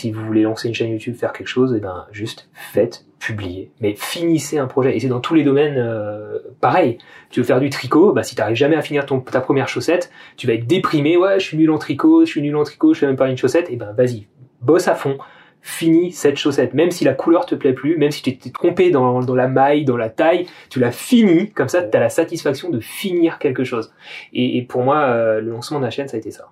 [0.00, 3.04] si vous voulez lancer une chaîne YouTube, faire quelque chose, et eh ben juste faites,
[3.18, 4.96] publiez, mais finissez un projet.
[4.96, 6.98] Et c'est dans tous les domaines euh, pareil.
[7.30, 10.46] Tu veux faire du tricot, bah si t'arrives jamais à finir ta première chaussette, tu
[10.46, 11.16] vas être déprimé.
[11.16, 13.28] Ouais, je suis nul en tricot, je suis nul en tricot, je fais même pas
[13.28, 13.68] une chaussette.
[13.68, 14.26] Et eh ben vas-y,
[14.62, 15.18] bosse à fond
[15.62, 16.72] finis cette chaussette.
[16.72, 19.84] Même si la couleur te plaît plus, même si tu t'es trompé dans, la maille,
[19.84, 23.64] dans la taille, tu l'as fini, comme ça tu as la satisfaction de finir quelque
[23.64, 23.92] chose.
[24.32, 26.50] Et, et pour moi, euh, le lancement de la chaîne, ça a été ça.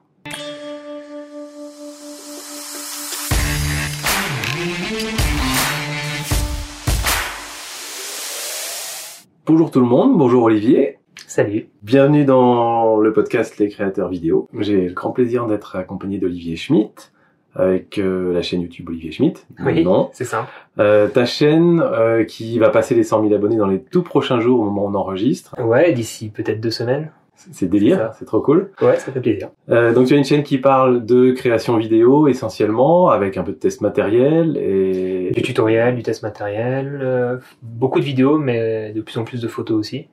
[9.48, 10.98] Bonjour tout le monde, bonjour Olivier.
[11.26, 11.68] Salut.
[11.82, 14.46] Bienvenue dans le podcast Les créateurs vidéo.
[14.58, 17.14] J'ai le grand plaisir d'être accompagné d'Olivier Schmitt
[17.54, 19.46] avec euh, la chaîne YouTube Olivier Schmitt.
[19.64, 20.48] Oui, c'est ça.
[20.78, 24.38] Euh, ta chaîne euh, qui va passer les 100 000 abonnés dans les tout prochains
[24.38, 25.58] jours au moment où on enregistre.
[25.58, 27.10] Ouais, d'ici peut-être deux semaines.
[27.52, 28.72] C'est délire, c'est trop cool.
[28.82, 29.50] Ouais, ça fait plaisir.
[29.70, 33.52] Euh, donc tu as une chaîne qui parle de création vidéo essentiellement, avec un peu
[33.52, 35.30] de test matériel et...
[35.30, 39.48] Du tutoriel, du test matériel, euh, beaucoup de vidéos, mais de plus en plus de
[39.48, 40.08] photos aussi.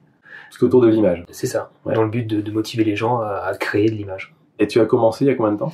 [0.52, 1.26] Tout autour de l'image.
[1.32, 4.36] C'est ça, dans le but de, de motiver les gens à, à créer de l'image.
[4.60, 5.72] Et tu as commencé il y a combien de temps?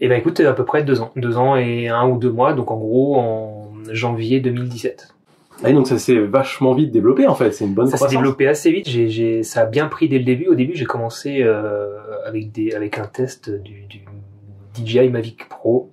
[0.00, 2.52] Eh ben écoute, à peu près deux ans, deux ans et un ou deux mois,
[2.52, 5.13] donc en gros en janvier 2017.
[5.62, 8.48] Ah, donc ça s'est vachement vite développé en fait, c'est une bonne Ça s'est développé
[8.48, 10.48] assez vite, j'ai, j'ai, ça a bien pris dès le début.
[10.48, 11.88] Au début j'ai commencé euh,
[12.26, 14.04] avec, des, avec un test du, du
[14.74, 15.92] DJI Mavic Pro,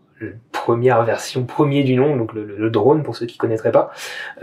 [0.51, 3.91] première version, premier du nom, donc le, le drone pour ceux qui connaîtraient pas.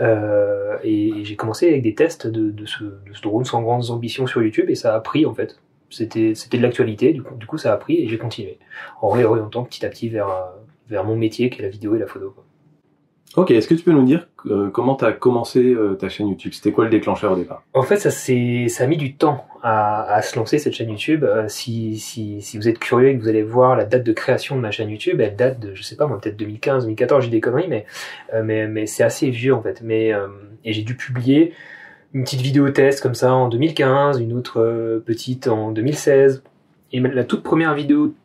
[0.01, 3.89] Euh, et, j'ai commencé avec des tests de, de, ce, de ce drone sans grandes
[3.89, 5.59] ambitions sur YouTube et ça a pris en fait
[5.91, 8.59] c'était c'était de l'actualité du coup, du coup ça a pris et j'ai continué
[9.01, 10.27] en réorientant petit à petit vers
[10.87, 12.45] vers mon métier qui est la vidéo et la photo quoi.
[13.35, 16.29] Ok, est-ce que tu peux nous dire euh, comment tu as commencé euh, ta chaîne
[16.29, 16.51] YouTube?
[16.53, 17.63] C'était quoi le déclencheur au départ?
[17.73, 21.23] En fait, ça ça a mis du temps à, se lancer cette chaîne YouTube.
[21.23, 24.13] Euh, si, si, si vous êtes curieux et que vous allez voir la date de
[24.13, 27.25] création de ma chaîne YouTube, elle date de je sais pas moi peut-être 2015, 2014,
[27.25, 27.85] j'ai des conneries mais
[28.43, 29.81] mais mais c'est assez vieux en fait.
[29.83, 30.11] Mais
[30.65, 31.53] et j'ai dû publier
[32.13, 36.41] une petite vidéo test comme ça en 2015, une autre petite en 2016.
[36.91, 38.15] Et la toute première vidéo,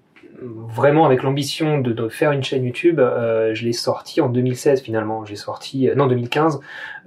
[0.41, 5.25] vraiment avec l'ambition de, faire une chaîne YouTube, euh, je l'ai sortie en 2016 finalement.
[5.25, 6.61] J'ai sorti, euh, non 2015,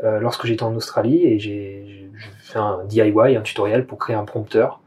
[0.03, 4.81] lorsque j'étais en Australie et j'ai fait un DIY, un tutoriel pour créer un prompteur.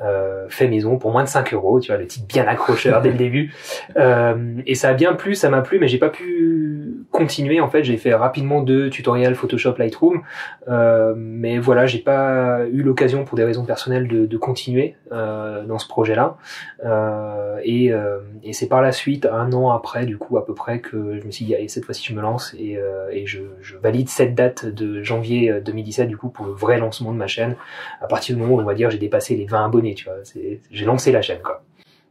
[0.00, 3.10] Euh, fait maison pour moins de 5 euros, tu vois, le titre bien accrocheur dès
[3.10, 3.52] le début.
[3.96, 7.60] Euh, et ça a bien plu, ça m'a plu, mais j'ai pas pu continuer.
[7.60, 10.22] En fait, j'ai fait rapidement deux tutoriels Photoshop, Lightroom,
[10.68, 15.64] euh, mais voilà, j'ai pas eu l'occasion pour des raisons personnelles de, de continuer euh,
[15.64, 16.36] dans ce projet-là.
[16.84, 17.92] Euh, et,
[18.42, 21.24] et c'est par la suite, un an après, du coup, à peu près, que je
[21.24, 22.78] me suis dit, allez, cette fois-ci, je me lance et,
[23.12, 27.12] et je, je, valide cette date de janvier 2017, du coup, pour le vrai lancement
[27.12, 27.54] de ma chaîne.
[28.00, 30.14] À partir du moment où, on va dire, j'ai dépassé les 20 abonnés tu vois.
[30.70, 31.62] J'ai lancé la chaîne, quoi.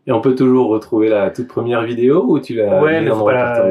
[0.05, 3.11] Et on peut toujours retrouver la toute première vidéo ou tu l'as Ouais, mais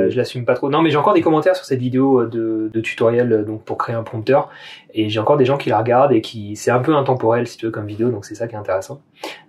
[0.08, 0.70] je l'assume pas trop.
[0.70, 3.64] Non, mais j'ai encore des commentaires sur cette vidéo euh, de, de tutoriel euh, donc
[3.64, 4.48] pour créer un prompteur
[4.94, 7.58] et j'ai encore des gens qui la regardent et qui c'est un peu intemporel si
[7.58, 9.02] tu veux comme vidéo donc c'est ça qui est intéressant.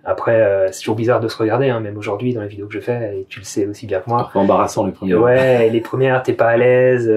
[0.04, 2.74] Après euh, c'est toujours bizarre de se regarder hein, même aujourd'hui dans les vidéos que
[2.74, 4.30] je fais et tu le sais aussi bien que moi.
[4.34, 5.22] Embarrassant les premières.
[5.22, 7.10] Ouais, les premières t'es pas à l'aise,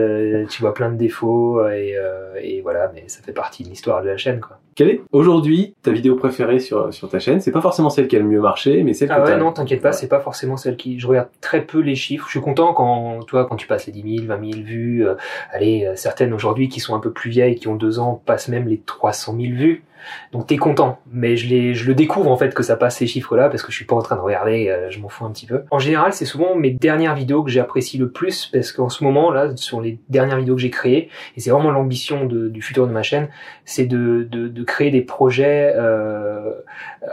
[0.49, 1.95] tu vois plein de défauts et,
[2.41, 4.59] et voilà, mais ça fait partie de l'histoire de la chaîne quoi.
[4.75, 7.41] Quelle est aujourd'hui ta vidéo préférée sur, sur ta chaîne?
[7.41, 9.81] C'est pas forcément celle qui a le mieux marché, mais celle ah ouais, non, t'inquiète
[9.81, 11.00] pas, c'est pas forcément celle qui.
[11.00, 12.25] Je regarde très peu les chiffres.
[12.25, 15.07] Je suis content quand, toi, quand tu passes les 10 000, 20 000 vues.
[15.07, 15.16] Euh,
[15.51, 18.47] allez, euh, certaines aujourd'hui qui sont un peu plus vieilles, qui ont deux ans, passent
[18.47, 19.84] même les 300 000 vues.
[20.31, 23.50] Donc t'es content, mais je, je le découvre en fait que ça passe ces chiffres-là
[23.50, 25.46] parce que je suis pas en train de regarder, euh, je m'en fous un petit
[25.46, 25.63] peu.
[25.72, 29.31] En général, c'est souvent mes dernières vidéos que j'apprécie le plus parce qu'en ce moment
[29.31, 32.91] là, sur les dernières vidéos que j'ai créées, et c'est vraiment l'ambition du futur de
[32.91, 33.30] ma chaîne,
[33.66, 36.52] c'est de, de, de, créer des projets euh,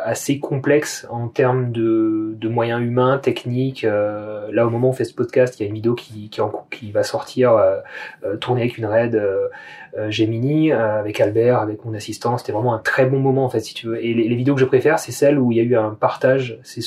[0.05, 3.85] assez complexes en termes de, de moyens humains, techniques.
[3.85, 6.31] Euh, là, au moment où on fait ce podcast, il y a une vidéo qui,
[6.71, 7.79] qui va sortir, euh,
[8.25, 9.21] euh tournée avec une raid
[10.09, 12.37] Gemini, avec Albert, avec mon assistant.
[12.39, 14.05] C'était vraiment un très bon moment en fait si tu veux.
[14.05, 16.59] Et les, vidéos que je préfère, c'est celles où il y a eu un partage.
[16.63, 16.83] C'est,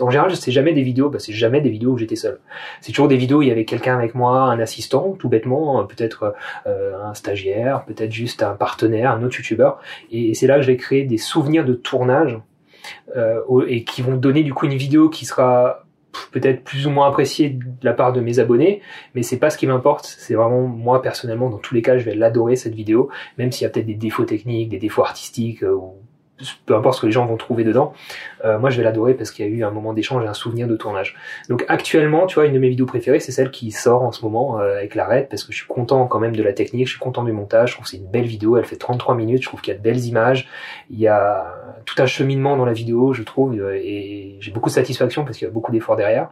[0.00, 2.38] en général, c'est jamais des vidéos, bah, c'est jamais des vidéos où j'étais seul.
[2.80, 5.84] C'est toujours des vidéos où il y avait quelqu'un avec moi, un assistant, tout bêtement,
[5.84, 6.34] peut-être
[6.66, 9.80] euh, un stagiaire, peut-être juste un partenaire, un autre youtubeur.
[10.10, 12.38] Et, c'est là que je vais créer des souvenirs de tournage
[13.16, 15.83] euh, et qui vont donner du coup une vidéo qui sera
[16.32, 18.82] peut-être plus ou moins apprécié de la part de mes abonnés,
[19.14, 20.04] mais c'est pas ce qui m'importe.
[20.18, 23.08] C'est vraiment moi personnellement, dans tous les cas, je vais l'adorer cette vidéo,
[23.38, 25.94] même s'il y a peut-être des défauts techniques, des défauts artistiques euh, ou
[26.66, 27.92] peu importe ce que les gens vont trouver dedans,
[28.44, 30.34] euh, moi je vais l'adorer parce qu'il y a eu un moment d'échange et un
[30.34, 31.16] souvenir de tournage.
[31.48, 34.22] Donc actuellement, tu vois, une de mes vidéos préférées, c'est celle qui sort en ce
[34.22, 36.86] moment euh, avec la RED parce que je suis content quand même de la technique,
[36.86, 39.14] je suis content du montage, je trouve que c'est une belle vidéo, elle fait 33
[39.14, 40.48] minutes, je trouve qu'il y a de belles images,
[40.90, 41.54] il y a
[41.84, 45.38] tout un cheminement dans la vidéo, je trouve, euh, et j'ai beaucoup de satisfaction parce
[45.38, 46.30] qu'il y a beaucoup d'efforts derrière.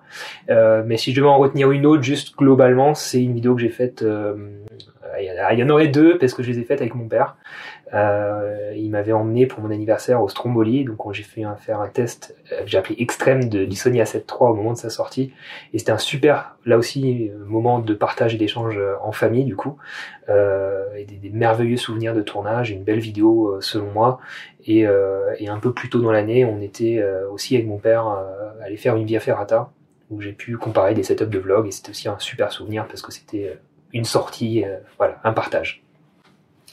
[0.51, 3.61] Euh, mais si je devais en retenir une autre, juste globalement, c'est une vidéo que
[3.61, 4.05] j'ai faite
[5.21, 7.37] il y en aurait deux parce que je les ai faites avec mon père.
[7.95, 11.89] Euh, il m'avait emmené pour mon anniversaire au Stromboli, donc j'ai fait un, faire un
[11.89, 15.33] test euh, j'ai appelé extrême de du Sony A7 au moment de sa sortie,
[15.73, 19.45] et c'était un super, là aussi, euh, moment de partage et d'échange euh, en famille
[19.45, 19.77] du coup,
[20.29, 24.21] euh, et des, merveilleux souvenirs de tournage, une belle vidéo selon moi,
[24.65, 28.07] et, euh, et, un peu plus tôt dans l'année, on était aussi avec mon père
[28.63, 29.71] aller faire une Via Ferrata,
[30.11, 33.03] où j'ai pu comparer des setups de vlog, et c'était aussi un super souvenir parce
[33.03, 33.59] que c'était
[33.93, 34.65] une sortie,
[34.99, 35.82] voilà, un partage.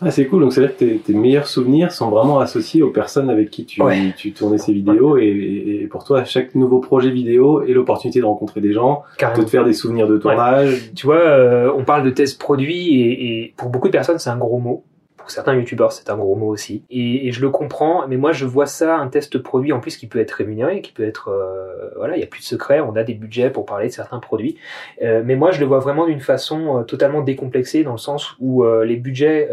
[0.01, 0.43] Ah, c'est cool.
[0.43, 3.81] Donc, c'est-à-dire que tes, tes, meilleurs souvenirs sont vraiment associés aux personnes avec qui tu,
[4.15, 5.17] tu tournais ces vidéos.
[5.17, 9.43] Et, et, pour toi, chaque nouveau projet vidéo est l'opportunité de rencontrer des gens, de
[9.43, 10.69] te faire des souvenirs de tournage.
[10.69, 10.91] Ouais.
[10.95, 14.29] Tu vois, euh, on parle de test produit et, et pour beaucoup de personnes, c'est
[14.29, 14.83] un gros mot
[15.31, 16.83] certains youtubeurs, c'est un gros mot aussi.
[16.89, 20.07] Et, je le comprends, mais moi je vois ça, un test produit en plus qui
[20.07, 21.29] peut être rémunéré, qui peut être...
[21.29, 23.93] Euh, voilà, il n'y a plus de secret, on a des budgets pour parler de
[23.93, 24.57] certains produits.
[25.01, 28.35] Euh, mais moi je le vois vraiment d'une façon euh, totalement décomplexée, dans le sens
[28.39, 29.49] où les budgets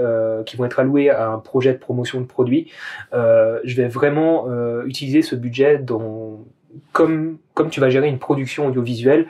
[0.47, 2.71] qui vont être alloués à un projet de promotion de produit,
[3.13, 4.47] je vais vraiment
[4.85, 6.41] utiliser ce budget dans
[6.93, 9.27] comme comme tu vas gérer une production audiovisuelle,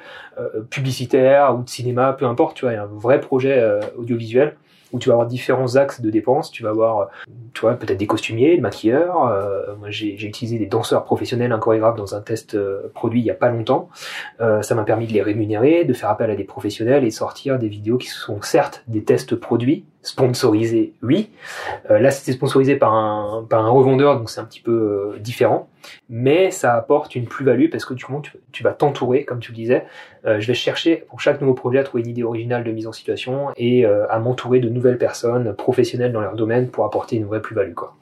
[0.70, 3.62] publicitaire ou de cinéma, peu importe, tu vois, un vrai projet
[3.96, 4.56] audiovisuel
[4.98, 6.50] tu vas avoir différents axes de dépenses.
[6.50, 7.08] Tu vas avoir,
[7.54, 9.26] tu vois, peut-être des costumiers, des maquilleurs.
[9.26, 13.26] Euh, moi, j'ai utilisé des danseurs professionnels, un chorégraphe dans un test euh, produit il
[13.26, 13.88] y a pas longtemps.
[14.40, 17.58] Euh, ça m'a permis de les rémunérer, de faire appel à des professionnels et sortir
[17.58, 21.30] des vidéos qui sont certes des tests produits, sponsorisés, oui.
[21.90, 24.72] Euh, là, c'était sponsorisé par un, par un revendeur, donc c'est un petit peu
[25.14, 25.68] euh, différent.
[26.08, 29.56] Mais ça apporte une plus-value parce que tu, tu, tu vas t'entourer, comme tu le
[29.56, 29.84] disais.
[30.24, 32.86] Euh, je vais chercher pour chaque nouveau projet à trouver une idée originale de mise
[32.86, 37.24] en situation et à m'entourer de nouvelles personnes professionnelles dans leur domaine pour apporter une
[37.24, 37.94] vraie plus-value, quoi.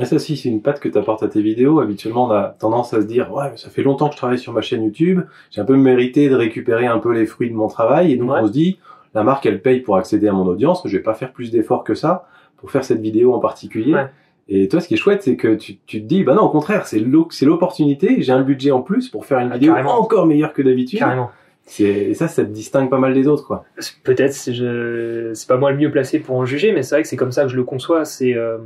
[0.00, 1.78] Et ça aussi, c'est une patte que tu apportes à tes vidéos.
[1.78, 4.52] Habituellement, on a tendance à se dire, ouais, ça fait longtemps que je travaille sur
[4.52, 5.20] ma chaîne YouTube,
[5.52, 8.32] j'ai un peu mérité de récupérer un peu les fruits de mon travail, et donc
[8.32, 8.40] ouais.
[8.42, 8.80] on se dit,
[9.14, 11.84] la marque, elle paye pour accéder à mon audience, je vais pas faire plus d'efforts
[11.84, 12.26] que ça
[12.56, 13.94] pour faire cette vidéo en particulier.
[13.94, 14.06] Ouais.
[14.48, 16.50] Et toi, ce qui est chouette, c'est que tu, tu te dis, bah non, au
[16.50, 20.00] contraire, c'est l'opportunité, j'ai un budget en plus pour faire une ah, vidéo carrément.
[20.00, 20.98] encore meilleure que d'habitude.
[20.98, 21.30] Carrément.
[21.80, 23.64] Et ça, ça te distingue pas mal des autres, quoi.
[24.02, 25.30] Peut-être, je...
[25.32, 27.32] c'est pas moi le mieux placé pour en juger, mais c'est vrai que c'est comme
[27.32, 28.04] ça que je le conçois.
[28.04, 28.58] C'est, euh,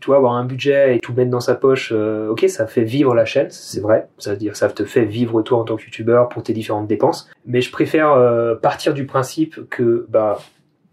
[0.00, 1.92] tu vois, avoir un budget et tout mettre dans sa poche.
[1.94, 4.08] Euh, ok, ça fait vivre la chaîne, c'est vrai.
[4.18, 6.86] Ça veut dire, ça te fait vivre toi en tant que youtubeur pour tes différentes
[6.86, 7.28] dépenses.
[7.44, 10.38] Mais je préfère euh, partir du principe que, bah,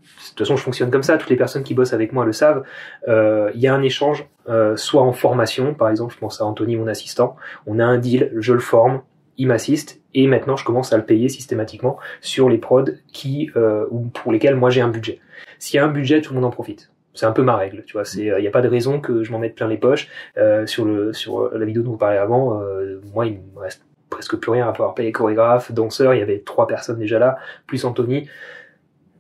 [0.02, 1.18] de toute façon, je fonctionne comme ça.
[1.18, 2.64] Toutes les personnes qui bossent avec moi le savent.
[3.08, 4.28] Il y a un échange,
[4.76, 7.36] soit en formation, par exemple, je pense à Anthony, mon assistant.
[7.68, 9.02] On a un deal, je le forme,
[9.42, 13.88] il m'assiste et maintenant je commence à le payer systématiquement sur les prods qui euh,
[13.90, 15.20] ou pour lesquels moi j'ai un budget.
[15.58, 16.92] S'il y a un budget, tout le monde en profite.
[17.16, 18.06] C'est un peu ma règle, tu vois.
[18.06, 20.10] C'est, il n'y a pas de raison que je m'en mette plein les poches.
[20.38, 23.84] Euh, sur le sur la vidéo dont on parlait avant, euh, moi il me reste
[24.12, 26.14] presque plus rien à pouvoir payer chorégraphe, danseur.
[26.14, 28.30] Il y avait trois personnes déjà là, plus Anthony.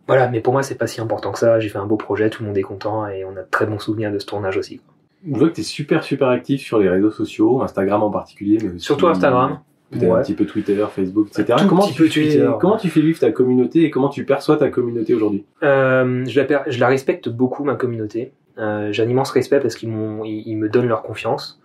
[0.06, 1.60] Voilà, mais pour moi c'est pas si important que ça.
[1.60, 3.66] J'ai fait un beau projet, tout le monde est content et on a de très
[3.66, 4.82] bons souvenirs de ce tournage aussi.
[5.28, 8.60] Je vois que tu es super super actif sur les réseaux sociaux, Instagram en particulier.
[8.62, 8.86] Mais aussi...
[8.86, 9.62] Surtout Instagram
[9.92, 10.20] peut-être ouais.
[10.20, 11.64] un petit peu Twitter, Facebook, etc.
[11.68, 15.14] comment tu, fais, comment tu fais vivre ta communauté et comment tu perçois ta communauté
[15.14, 15.46] aujourd'hui?
[15.64, 18.32] Euh, je, la, je la respecte beaucoup, ma communauté.
[18.58, 19.90] Euh, J'ai un immense respect parce qu'ils
[20.26, 21.60] ils, ils me donnent leur confiance.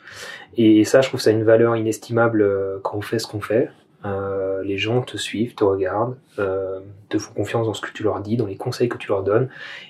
[0.56, 3.70] Et ça, je trouve ça une valeur inestimable euh, quand on fait ce qu'on fait.
[4.05, 6.78] Euh, les gens te suivent, te regardent, euh,
[7.08, 9.25] te font confiance dans ce que tu leur dis, dans les conseils que tu leur
[9.25, 9.49] donnes.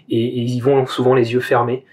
[0.08, 1.84] Et, et ils vont souvent les yeux fermés,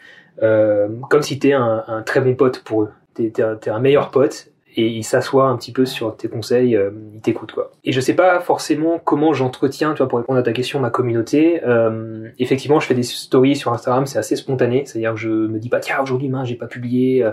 [0.41, 2.89] euh, comme si t'es un, un très bon pote pour eux.
[3.13, 6.91] T'es un, un meilleur pote et il s'assoit un petit peu sur tes conseils, euh,
[7.13, 7.71] il t'écoute quoi.
[7.83, 10.89] Et je sais pas forcément comment j'entretiens, tu vois, pour répondre à ta question, ma
[10.89, 11.61] communauté.
[11.65, 15.59] Euh, effectivement, je fais des stories sur Instagram, c'est assez spontané, c'est-à-dire que je me
[15.59, 17.25] dis pas tiens aujourd'hui, mince, j'ai pas publié,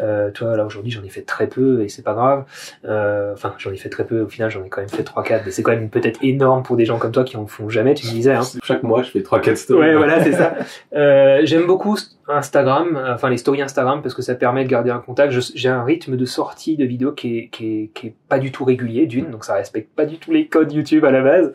[0.00, 2.44] euh, toi là aujourd'hui j'en ai fait très peu et c'est pas grave.
[2.84, 4.22] Euh, enfin, j'en ai fait très peu.
[4.22, 6.62] Au final, j'en ai quand même fait trois quatre, mais c'est quand même peut-être énorme
[6.62, 7.94] pour des gens comme toi qui en font jamais.
[7.94, 8.34] Tu me disais.
[8.34, 8.42] Hein.
[8.62, 9.88] Chaque mois, je fais trois quatre stories.
[9.88, 10.54] Ouais, voilà, c'est ça.
[10.94, 11.96] Euh, J'aime beaucoup
[12.28, 15.32] Instagram, enfin les stories Instagram parce que ça permet de garder un contact.
[15.54, 19.44] J'ai un rythme de sortie de vidéos qui est pas du tout régulier d'une, donc
[19.44, 21.52] ça respecte pas du tout les codes YouTube à la base.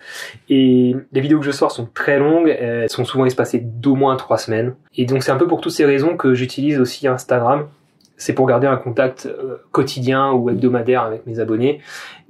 [0.49, 4.15] Et les vidéos que je sors sont très longues, elles sont souvent espacées d'au moins
[4.15, 4.75] trois semaines.
[4.95, 7.67] Et donc c'est un peu pour toutes ces raisons que j'utilise aussi Instagram
[8.17, 11.81] c'est pour garder un contact euh, quotidien ou hebdomadaire avec mes abonnés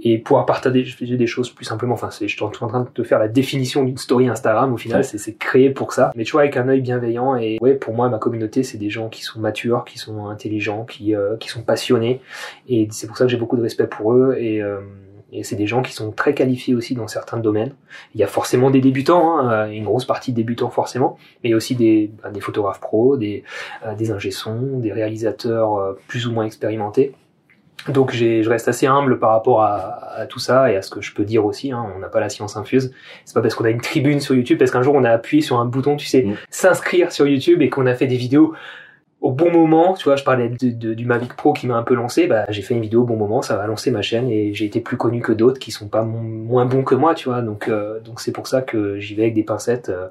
[0.01, 1.93] et pouvoir partager des choses plus simplement.
[1.93, 4.73] Enfin, c'est, je suis en train de te faire la définition d'une story Instagram.
[4.73, 7.35] Au final, c'est, c'est créé pour ça, mais tu vois avec un œil bienveillant.
[7.35, 10.85] Et ouais, pour moi, ma communauté, c'est des gens qui sont matures, qui sont intelligents,
[10.85, 12.21] qui euh, qui sont passionnés.
[12.67, 14.35] Et c'est pour ça que j'ai beaucoup de respect pour eux.
[14.37, 14.79] Et euh,
[15.33, 17.73] et c'est des gens qui sont très qualifiés aussi dans certains domaines.
[18.13, 21.51] Il y a forcément des débutants, hein, une grosse partie de débutants forcément, mais il
[21.51, 23.43] y a aussi des, bah, des photographes pros, des,
[23.85, 27.13] euh, des ingé-sons, des réalisateurs euh, plus ou moins expérimentés.
[27.89, 31.01] Donc je reste assez humble par rapport à, à, tout ça et à ce que
[31.01, 31.71] je peux dire aussi.
[31.73, 31.85] Hein.
[31.95, 32.93] On n'a pas la science infuse.
[33.25, 35.41] C'est pas parce qu'on a une tribune sur YouTube, parce qu'un jour on a appuyé
[35.41, 36.35] sur un bouton, tu sais, mmh.
[36.49, 38.53] s'inscrire sur YouTube et qu'on a fait des vidéos
[39.23, 41.93] au bon moment, tu vois, je parlais de, du Mavic Pro qui m'a un peu
[41.93, 44.53] lancé, bah, j'ai fait une vidéo au bon moment, ça va lancer ma chaîne et
[44.53, 47.41] j'ai été plus connu que d'autres qui sont pas moins bons que moi, tu vois.
[47.41, 50.09] Donc, euh, donc c'est pour ça que j'y vais avec des pincettes euh,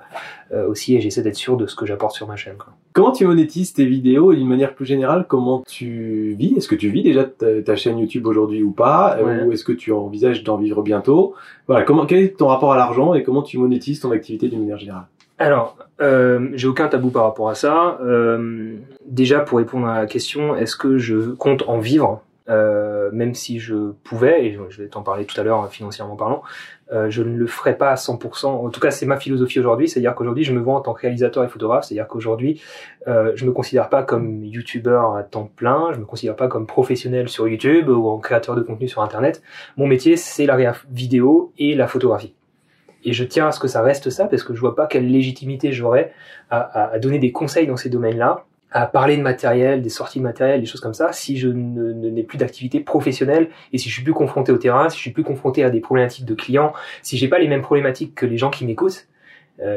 [0.54, 2.56] euh, aussi et j'essaie d'être sûr de ce que j'apporte sur ma chaîne.
[2.56, 2.72] Quoi.
[2.94, 6.54] Comment tu monétises tes vidéos et d'une manière plus générale, comment tu vis?
[6.56, 9.18] Est-ce que tu vis déjà ta, chaîne YouTube aujourd'hui ou pas?
[9.44, 11.34] Ou est-ce que tu envisages d'en vivre bientôt?
[11.66, 14.60] Voilà, comment quel est ton rapport à l'argent et comment tu monétises ton activité d'une
[14.60, 15.04] manière générale?
[15.42, 17.98] Alors, euh, j'ai aucun tabou par rapport à ça.
[18.02, 23.34] Euh, déjà, pour répondre à la question, est-ce que je compte en vivre euh, même
[23.34, 26.42] si je pouvais, et je vais t'en parler tout à l'heure financièrement parlant,
[26.92, 28.46] euh, je ne le ferai pas à 100%.
[28.46, 31.02] En tout cas, c'est ma philosophie aujourd'hui, c'est-à-dire qu'aujourd'hui, je me vois en tant que
[31.02, 32.60] réalisateur et photographe, c'est-à-dire qu'aujourd'hui,
[33.06, 36.66] euh, je me considère pas comme youtubeur à temps plein, je me considère pas comme
[36.66, 39.42] professionnel sur YouTube ou en créateur de contenu sur Internet.
[39.76, 40.56] Mon métier, c'est la
[40.90, 42.34] vidéo et la photographie.
[43.04, 45.10] Et je tiens à ce que ça reste ça, parce que je vois pas quelle
[45.10, 46.12] légitimité j'aurais
[46.50, 50.24] à, à, donner des conseils dans ces domaines-là, à parler de matériel, des sorties de
[50.24, 53.94] matériel, des choses comme ça, si je ne, n'ai plus d'activité professionnelle et si je
[53.94, 56.72] suis plus confronté au terrain, si je suis plus confronté à des problématiques de clients,
[57.02, 59.06] si j'ai pas les mêmes problématiques que les gens qui m'écoutent,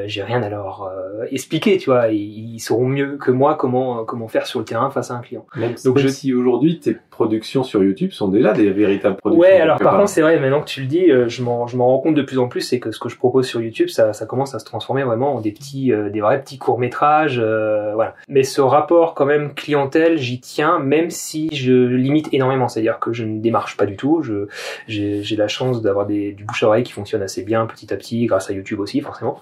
[0.08, 2.10] j'ai rien à leur euh, expliquer, tu vois.
[2.10, 5.46] Ils, sauront mieux que moi comment comment faire sur le terrain face à un client.
[5.84, 6.08] Donc je...
[6.08, 9.42] si aujourd'hui tes productions sur YouTube sont déjà des véritables productions.
[9.42, 11.78] Ouais, alors par contre c'est vrai, maintenant que tu le dis, euh, je m'en je
[11.78, 13.90] m'en rends compte de plus en plus, c'est que ce que je propose sur YouTube,
[13.90, 17.40] ça ça commence à se transformer vraiment en des petits des vrais petits courts métrages,
[17.40, 18.16] voilà.
[18.28, 23.14] Mais ce rapport quand même clientèle, j'y tiens, même si je limite énormément, c'est-à-dire que
[23.14, 24.22] je ne démarche pas du tout.
[24.24, 24.48] Je
[24.88, 28.26] j'ai la chance d'avoir du bouche à oreille qui fonctionne assez bien petit à petit
[28.26, 29.42] grâce à YouTube aussi forcément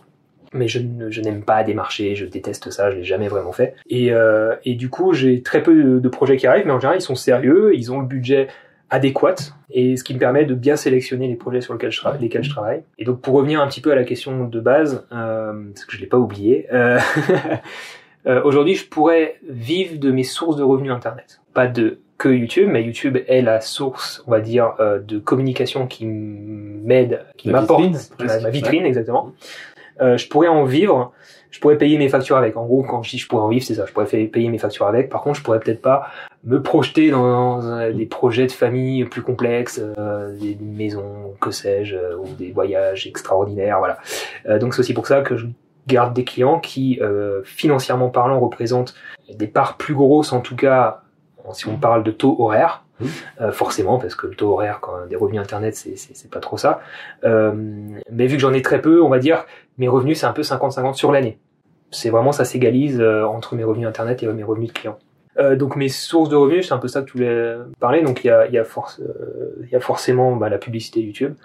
[0.53, 0.79] mais je,
[1.09, 3.75] je n'aime pas démarcher, je déteste ça, je l'ai jamais vraiment fait.
[3.89, 6.99] Et, euh, et du coup, j'ai très peu de, projets qui arrivent, mais en général,
[6.99, 8.47] ils sont sérieux, ils ont le budget
[8.89, 9.35] adéquat,
[9.71, 12.49] et ce qui me permet de bien sélectionner les projets sur lesquels je, lesquels je
[12.49, 12.83] travaille.
[12.99, 15.95] Et donc, pour revenir un petit peu à la question de base, euh, parce que
[15.95, 16.99] je l'ai pas oublié, euh,
[18.27, 21.41] euh, aujourd'hui, je pourrais vivre de mes sources de revenus Internet.
[21.53, 25.87] Pas de que YouTube, mais YouTube est la source, on va dire, euh, de communication
[25.87, 27.83] qui m'aide, qui m'apporte
[28.19, 29.33] ma, vitrine, exactement.
[30.01, 31.11] Euh, je pourrais en vivre,
[31.51, 32.57] je pourrais payer mes factures avec.
[32.57, 34.57] En gros, quand je dis je pourrais en vivre, c'est ça, je pourrais payer mes
[34.57, 35.09] factures avec.
[35.09, 36.07] Par contre, je pourrais peut-être pas
[36.43, 42.17] me projeter dans, des projets de famille plus complexes, euh, des maisons, que sais-je, euh,
[42.17, 43.97] ou des voyages extraordinaires, voilà.
[44.59, 45.45] donc c'est aussi pour ça que je
[45.87, 46.99] garde des clients qui,
[47.43, 48.95] financièrement parlant, représentent
[49.33, 51.01] des parts plus grosses, en tout cas,
[51.51, 52.83] si on parle de taux horaire,
[53.41, 56.57] euh, forcément, parce que le taux horaire quand des revenus internet, c'est, c'est, pas trop
[56.57, 56.81] ça.
[57.23, 57.51] Euh,
[58.11, 59.45] mais vu que j'en ai très peu, on va dire,
[59.77, 61.37] mes revenus, c'est un peu 50-50 sur l'année.
[61.91, 64.97] C'est vraiment, ça s'égalise euh, entre mes revenus internet et mes revenus de clients.
[65.55, 68.01] donc mes sources de revenus, c'est un peu ça que tu voulais parler.
[68.01, 68.65] Donc il y a, y a,
[69.61, 71.35] il y a forcément bah, la publicité YouTube.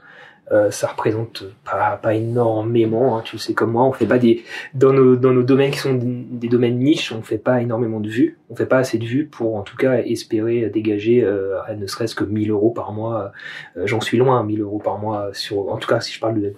[0.50, 4.18] Euh, ça représente pas, pas énormément, hein, tu le sais comme moi, on fait pas
[4.18, 8.00] des dans nos dans nos domaines qui sont des, domaines niches, on fait pas énormément
[8.00, 11.58] de vues, on fait pas assez de vues pour en tout cas espérer dégager euh,
[11.76, 13.32] ne serait-ce que 1000 euros par mois.
[13.76, 16.40] Euh, j'en suis loin, 1000 euros par mois sur, en tout cas si je parle
[16.40, 16.54] de,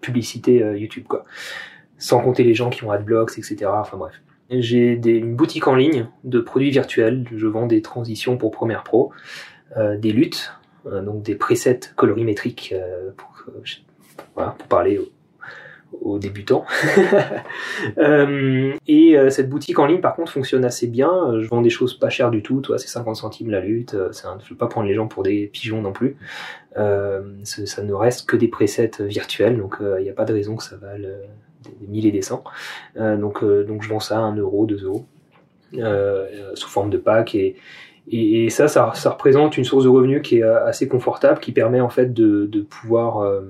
[0.00, 1.24] publicité YouTube quoi,
[1.98, 3.66] sans compter les gens qui ont adblocks etc.
[3.66, 4.14] Enfin bref.
[4.50, 7.26] J'ai une boutique en ligne de produits virtuels.
[7.34, 9.10] Je vends des transitions pour Premiere Pro,
[9.76, 10.52] des luttes,
[10.86, 13.32] euh, donc des presets colorimétriques euh, pour,
[14.34, 15.00] pour parler
[16.00, 16.64] aux, débutants.
[17.98, 21.40] euh, et euh, cette boutique en ligne, par contre, fonctionne assez bien.
[21.40, 22.60] Je vends des choses pas chères du tout.
[22.60, 23.94] Toi, c'est 50 centimes la lutte.
[23.94, 26.16] Un, je veux pas prendre les gens pour des pigeons non plus.
[26.76, 30.56] Euh, ça ne reste que des presets virtuels, donc il n'y a pas de raison
[30.56, 31.16] que ça vale
[31.80, 32.44] des mille et des cents.
[32.96, 35.06] donc, donc je vends ça à 1 euro, 2 euros,
[36.54, 37.56] sous forme de pack et
[38.08, 41.88] Et, ça, ça, représente une source de revenus qui est assez confortable, qui permet en
[41.88, 43.40] fait de, de pouvoir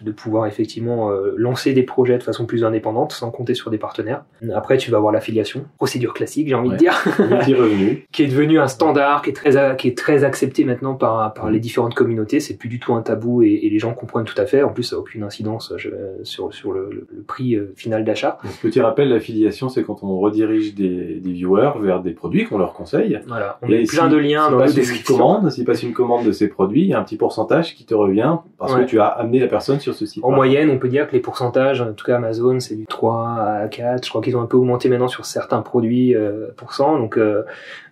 [0.00, 3.78] de pouvoir effectivement euh, lancer des projets de façon plus indépendante sans compter sur des
[3.78, 4.24] partenaires.
[4.54, 7.04] Après, tu vas avoir l'affiliation, procédure classique, j'ai envie de dire,
[8.12, 11.50] qui est devenu un standard, qui est très qui est très accepté maintenant par par
[11.50, 12.40] les différentes communautés.
[12.40, 14.62] C'est plus du tout un tabou et, les gens comprennent tout à fait.
[14.62, 15.74] En plus, ça n'a aucune incidence
[16.22, 18.38] sur sur le, prix euh, final d'achat.
[18.62, 22.72] Petit rappel, l'affiliation, c'est quand on redirige des, des viewers vers des produits qu'on leur
[22.72, 23.20] conseille.
[23.26, 25.48] Voilà, on met plein de liens dans la description.
[25.50, 27.94] S'ils passent une commande de ces produits, il y a un petit pourcentage qui te
[27.94, 30.24] revient parce que tu as amené la personne sur ce site.
[30.24, 33.36] En moyenne, on peut dire que les pourcentages, en tout cas Amazon, c'est du 3
[33.62, 34.04] à 4.
[34.04, 36.48] Je crois qu'ils ont un peu augmenté maintenant sur certains produits euh,
[36.80, 37.42] Donc, euh,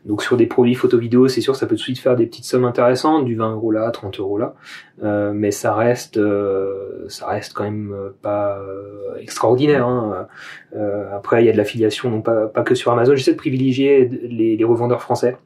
[0.04, 2.44] donc sur des produits photo-vidéo, c'est sûr, ça peut tout de suite faire des petites
[2.44, 4.54] sommes intéressantes, du 20 euros là, 30 euros là.
[5.02, 8.58] Euh, mais ça reste, euh, ça reste quand même pas
[9.20, 9.86] extraordinaire.
[9.86, 10.26] Hein.
[11.12, 13.14] après, il y a de l'affiliation, non pas, pas que sur Amazon.
[13.14, 15.36] J'essaie de privilégier les, les revendeurs français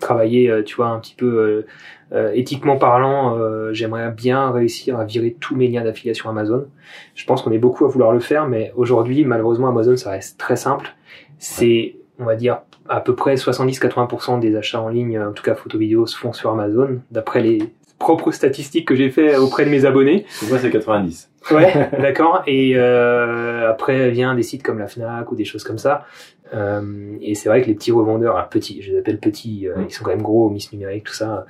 [0.00, 1.64] travailler, tu vois, un petit peu
[2.12, 6.66] euh, éthiquement parlant, euh, j'aimerais bien réussir à virer tous mes liens d'affiliation Amazon.
[7.14, 10.38] Je pense qu'on est beaucoup à vouloir le faire, mais aujourd'hui, malheureusement, Amazon, ça reste
[10.38, 10.94] très simple.
[11.38, 15.54] C'est, on va dire, à peu près 70-80% des achats en ligne, en tout cas
[15.54, 17.58] photo vidéo, se font sur Amazon, d'après les
[17.98, 20.24] propres statistiques que j'ai fait auprès de mes abonnés.
[20.48, 21.30] Moi, c'est 90.
[21.50, 22.42] Ouais, d'accord.
[22.46, 26.06] Et euh, après vient des sites comme la Fnac ou des choses comme ça.
[26.54, 29.74] Euh, et c'est vrai que les petits revendeurs, alors petits, je les appelle petits, euh,
[29.86, 31.46] ils sont quand même gros, Miss Numérique, tout ça.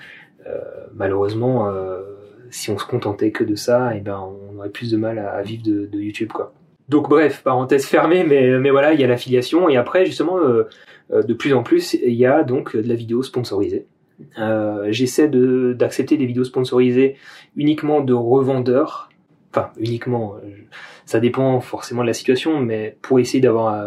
[0.47, 0.59] Euh,
[0.95, 2.03] malheureusement, euh,
[2.51, 4.21] si on se contentait que de ça, et eh ben
[4.53, 6.53] on aurait plus de mal à, vivre de, YouTube quoi.
[6.89, 10.65] Donc bref, parenthèse fermée, mais, mais voilà, il y a l'affiliation et après justement euh,
[11.11, 13.87] de plus en plus il y a donc de la vidéo sponsorisée.
[14.89, 17.17] J'essaie d'accepter des vidéos sponsorisées
[17.57, 19.11] uniquement de revendeurs,
[19.53, 20.37] enfin uniquement,
[21.07, 23.81] ça dépend forcément de la situation, mais pour essayer d'avoir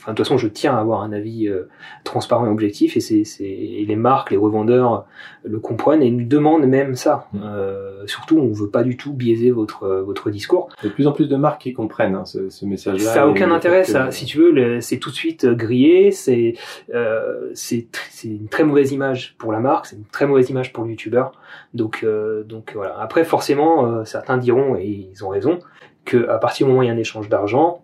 [0.00, 1.68] Enfin, de toute façon, je tiens à avoir un avis euh,
[2.04, 5.06] transparent et objectif, et c'est, les marques, les revendeurs
[5.44, 7.28] le comprennent et nous demandent même ça.
[7.32, 7.40] Mmh.
[7.44, 10.68] Euh, surtout, on veut pas du tout biaiser votre votre discours.
[10.82, 13.12] Il y a de plus en plus de marques qui comprennent hein, ce, ce message-là.
[13.12, 14.10] Ça a aucun intérêt, ça.
[14.10, 16.10] Si tu veux, c'est tout de suite euh, grillé.
[16.10, 16.54] C'est
[16.94, 17.88] euh, c'est
[18.24, 21.32] une très mauvaise image pour la marque, c'est une très mauvaise image pour le youtubeur.
[21.74, 22.98] Donc euh, donc voilà.
[22.98, 25.58] Après, forcément, certains diront et ils ont raison
[26.04, 27.82] que à partir du moment où il y a un échange d'argent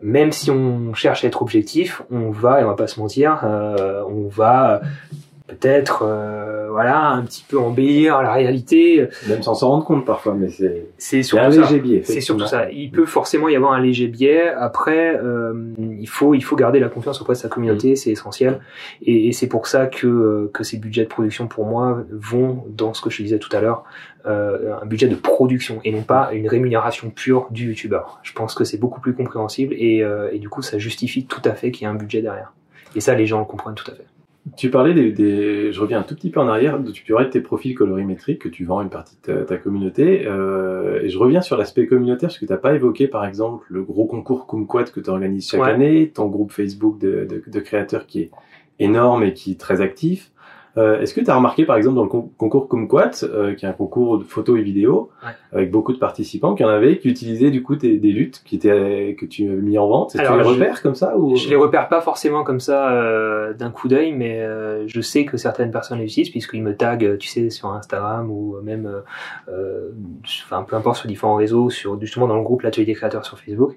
[0.00, 3.40] même si on cherche à être objectif, on va, et on va pas se mentir,
[3.44, 4.80] euh, on va
[5.46, 9.06] peut-être euh, voilà un petit peu embellir la réalité.
[9.28, 12.46] Même sans s'en rendre compte parfois mais c'est c'est surtout un léger biais c'est surtout
[12.46, 12.70] ça.
[12.70, 14.48] Il peut forcément y avoir un léger biais.
[14.48, 17.96] Après euh, il faut il faut garder la confiance auprès de sa communauté mm.
[17.96, 18.60] c'est essentiel.
[19.02, 22.64] Et, et c'est pour ça que euh, que ces budgets de production pour moi vont
[22.68, 23.84] dans ce que je disais tout à l'heure
[24.24, 28.20] euh, un budget de production et non pas une rémunération pure du youtubeur.
[28.22, 31.42] Je pense que c'est beaucoup plus compréhensible et, euh, et du coup ça justifie tout
[31.44, 32.52] à fait qu'il y ait un budget derrière.
[32.94, 34.04] Et ça les gens le comprennent tout à fait
[34.56, 37.40] tu parlais des, je reviens un tout petit peu en arrière, tu parlais de tes
[37.40, 41.40] profils colorimétriques que tu vends à une partie de ta, communauté, euh, et je reviens
[41.40, 44.84] sur l'aspect communautaire parce que tu n'as pas évoqué par exemple le gros concours Kumquat
[44.84, 48.30] que tu organises chaque année, ton groupe Facebook de, de, de, créateurs qui est
[48.80, 50.31] énorme et qui est très actif.
[50.78, 53.68] Euh, est-ce que tu as remarqué, par exemple, dans le concours Kumquat, euh, qui est
[53.68, 55.10] un concours de photos et vidéos,
[55.52, 58.56] avec beaucoup de participants, qu'il y en avait qui utilisaient du coup des, luttes qui
[58.56, 60.12] étaient que tu as mis en vente?
[60.12, 61.36] Que tu les repères comme ça ou?
[61.36, 65.24] Je les repère pas forcément comme ça euh, d'un coup d'œil, mais euh, je sais
[65.24, 68.90] que certaines personnes les utilisent puisqu'ils me taguent, tu sais, sur Instagram ou même,
[70.44, 73.38] enfin peu importe sur différents réseaux, sur justement dans le groupe l'atelier des créateurs sur
[73.38, 73.76] Facebook.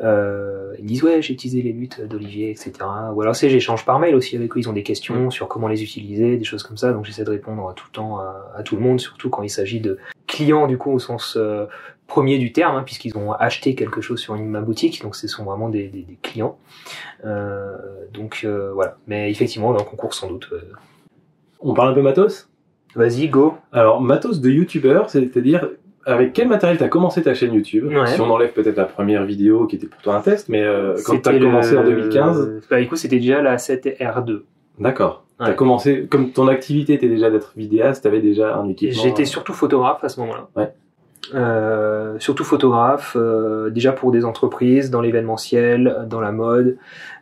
[0.00, 2.72] ils disent ouais, j'ai utilisé les luttes d'Olivier, etc.
[3.14, 5.68] Ou alors c'est j'échange par mail aussi avec eux, ils ont des questions sur comment
[5.68, 6.92] les utiliser des choses comme ça.
[6.92, 9.80] Donc j'essaie de répondre tout le temps à, tout le monde, surtout quand il s'agit
[9.80, 11.66] de clients du coup au sens euh,
[12.06, 15.28] premier du terme, hein, puisqu'ils ont acheté quelque chose sur une, ma boutique, donc ce
[15.28, 16.58] sont vraiment des, des, clients.
[17.24, 17.76] Euh,
[18.12, 18.96] donc euh, voilà.
[19.06, 20.50] Mais effectivement, le concours sans doute.
[21.60, 22.48] On parle un peu matos?
[22.94, 23.54] Vas-y, go.
[23.72, 25.68] Alors matos de youtubeur, c'est-à-dire
[26.04, 27.92] avec quel matériel t'as commencé ta chaîne YouTube?
[28.06, 30.64] Si on enlève peut-être la première vidéo qui était pour toi un test, mais
[31.06, 34.42] quand t'as commencé en 2015 Bah écoute, c'était déjà la 7R2.
[34.78, 35.21] D'accord.
[35.44, 39.02] T'as commencé, comme ton activité était déjà d'être vidéaste, t'avais déjà un équipement.
[39.02, 40.48] J'étais surtout photographe à ce moment-là.
[40.56, 40.72] Ouais.
[41.34, 46.76] Euh, surtout photographe, euh, déjà pour des entreprises, dans l'événementiel, dans la mode.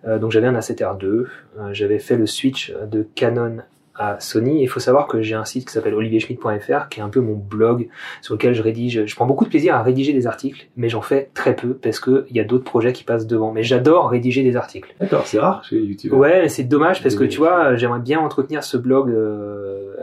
[0.07, 1.05] Euh, donc j'avais un A7R2.
[1.05, 1.27] Euh,
[1.73, 3.59] j'avais fait le switch de Canon
[3.95, 4.63] à Sony.
[4.63, 7.35] Il faut savoir que j'ai un site qui s'appelle olivierschmidt.fr, qui est un peu mon
[7.35, 7.89] blog
[8.23, 9.05] sur lequel je rédige.
[9.07, 12.01] Je prends beaucoup de plaisir à rédiger des articles, mais j'en fais très peu parce
[12.01, 13.53] que il y a d'autres projets qui passent devant.
[13.53, 14.95] Mais j'adore rédiger des articles.
[15.01, 16.13] D'accord, c'est rare chez YouTube.
[16.13, 19.95] Ouais, c'est dommage parce que tu vois, j'aimerais bien entretenir ce blog euh,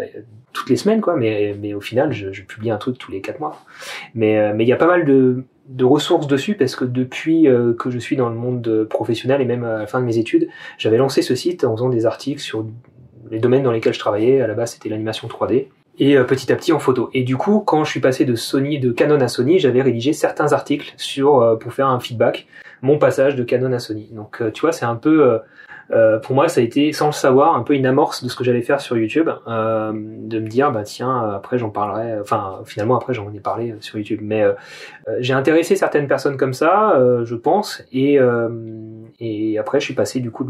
[0.53, 1.15] toutes les semaines, quoi.
[1.15, 3.59] Mais mais au final, je, je publie un truc tous les quatre mois.
[4.13, 7.47] Mais euh, mais il y a pas mal de de ressources dessus parce que depuis
[7.47, 10.17] euh, que je suis dans le monde professionnel et même à la fin de mes
[10.17, 10.47] études,
[10.77, 12.65] j'avais lancé ce site en faisant des articles sur
[13.31, 14.41] les domaines dans lesquels je travaillais.
[14.41, 15.67] À la base, c'était l'animation 3D
[15.99, 17.09] et euh, petit à petit en photo.
[17.13, 20.13] Et du coup, quand je suis passé de Sony, de Canon à Sony, j'avais rédigé
[20.13, 22.47] certains articles sur euh, pour faire un feedback
[22.83, 24.09] mon passage de Canon à Sony.
[24.11, 25.39] Donc, tu vois, c'est un peu
[25.91, 28.35] euh, pour moi, ça a été, sans le savoir, un peu une amorce de ce
[28.35, 32.19] que j'allais faire sur YouTube, euh, de me dire, bah tiens, après j'en parlerai.
[32.19, 34.19] Enfin, finalement, après j'en ai parlé sur YouTube.
[34.21, 34.53] Mais euh,
[35.19, 38.19] j'ai intéressé certaines personnes comme ça, je pense, et
[39.19, 40.47] et après je suis passé du coup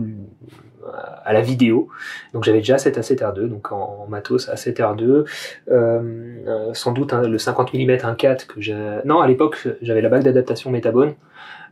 [1.23, 1.89] à la vidéo.
[2.34, 5.26] Donc j'avais déjà cet A7R2, donc en, matos A7R2,
[5.69, 8.76] euh, sans doute le 50 mm 1.4 que j'ai.
[9.06, 11.13] Non, à l'époque j'avais la bague d'adaptation Metabone.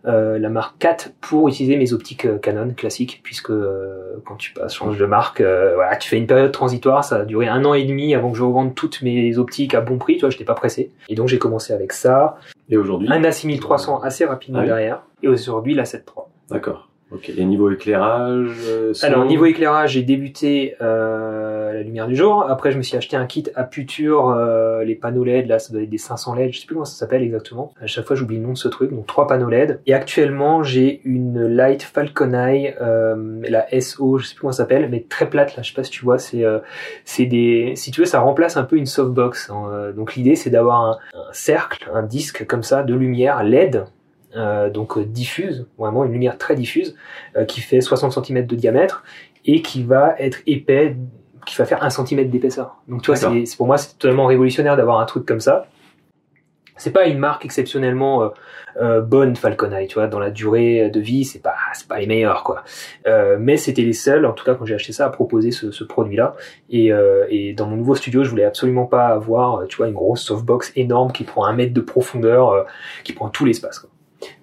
[0.08, 4.54] Euh, la marque 4 pour utiliser mes optiques euh, Canon classiques puisque euh, quand tu
[4.54, 7.74] passes change de marque voilà tu fais une période transitoire ça a duré un an
[7.74, 10.44] et demi avant que je revende toutes mes optiques à bon prix tu vois j'étais
[10.44, 12.38] pas pressé et donc j'ai commencé avec ça
[12.70, 13.08] et aujourd'hui?
[13.10, 17.30] Un A6300 assez rapidement ah derrière et aujourd'hui la 7.3 d'accord Ok.
[17.30, 22.46] Et niveau éclairage euh, Alors niveau éclairage, j'ai débuté euh, la lumière du jour.
[22.50, 25.48] Après, je me suis acheté un kit à Puture, euh, les panneaux LED.
[25.48, 26.52] Là, ça doit être des 500 LED.
[26.52, 27.74] Je sais plus comment ça s'appelle exactement.
[27.82, 28.92] À chaque fois, j'oublie le nom de ce truc.
[28.92, 29.80] Donc trois panneaux LED.
[29.86, 34.64] Et actuellement, j'ai une Light Falcon Eye, euh, la SO, je sais plus comment ça
[34.64, 35.56] s'appelle, mais très plate.
[35.56, 36.18] Là, je sais pas si tu vois.
[36.18, 36.60] C'est euh,
[37.06, 39.50] c'est des, si tu veux, ça remplace un peu une softbox.
[39.52, 39.94] Hein.
[39.96, 43.86] Donc l'idée, c'est d'avoir un, un cercle, un disque comme ça de lumière LED
[44.36, 46.96] euh, donc euh, diffuse, vraiment une lumière très diffuse,
[47.38, 49.04] euh, qui fait 60 cm de diamètre
[49.46, 50.98] et qui va être épais,
[51.46, 52.78] qui va faire 1 cm d'épaisseur.
[52.88, 55.68] Donc tu vois, c'est, pour moi c'est totalement révolutionnaire d'avoir un truc comme ça.
[56.78, 58.34] C'est pas une marque exceptionnellement
[59.04, 62.06] bonne Falcon Eye, tu vois, dans la durée de vie, c'est pas c'est pas les
[62.06, 62.66] meilleurs quoi.
[63.40, 65.86] mais c'était les seuls, en tout cas quand j'ai acheté ça, à proposer ce, ce
[65.86, 66.36] produit-là.
[66.70, 66.92] Et,
[67.30, 70.74] et dans mon nouveau studio, je voulais absolument pas avoir, tu vois, une grosse softbox
[70.76, 72.66] énorme qui prend un mètre de profondeur,
[73.06, 73.80] qui prend tout l'espace.
[73.80, 73.90] Quoi.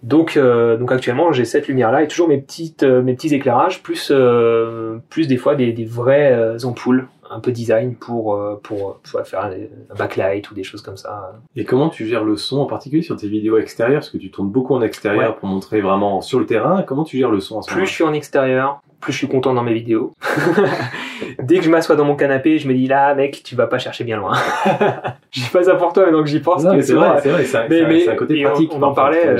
[0.03, 3.83] Donc, euh, donc actuellement, j'ai cette lumière-là et toujours mes petites, euh, mes petits éclairages,
[3.83, 9.21] plus, euh, plus des fois des, des vraies ampoules, un peu design pour, pour, pour,
[9.23, 11.41] faire un backlight ou des choses comme ça.
[11.57, 14.31] Et comment tu gères le son, en particulier sur tes vidéos extérieures, parce que tu
[14.31, 16.83] tournes beaucoup en extérieur pour montrer vraiment sur le terrain.
[16.83, 19.29] Comment tu gères le son en ce Plus je suis en extérieur, plus je suis
[19.29, 20.15] content dans mes vidéos.
[21.43, 23.79] Dès que je m'assois dans mon canapé, je me dis là, mec, tu vas pas
[23.79, 24.33] chercher bien loin.
[25.31, 26.63] je dis pas ça pour toi, donc j'y pense.
[26.63, 28.73] c'est vrai, c'est vrai, c'est un, côté pratique.
[28.75, 29.27] On, en parlait.
[29.27, 29.39] Euh,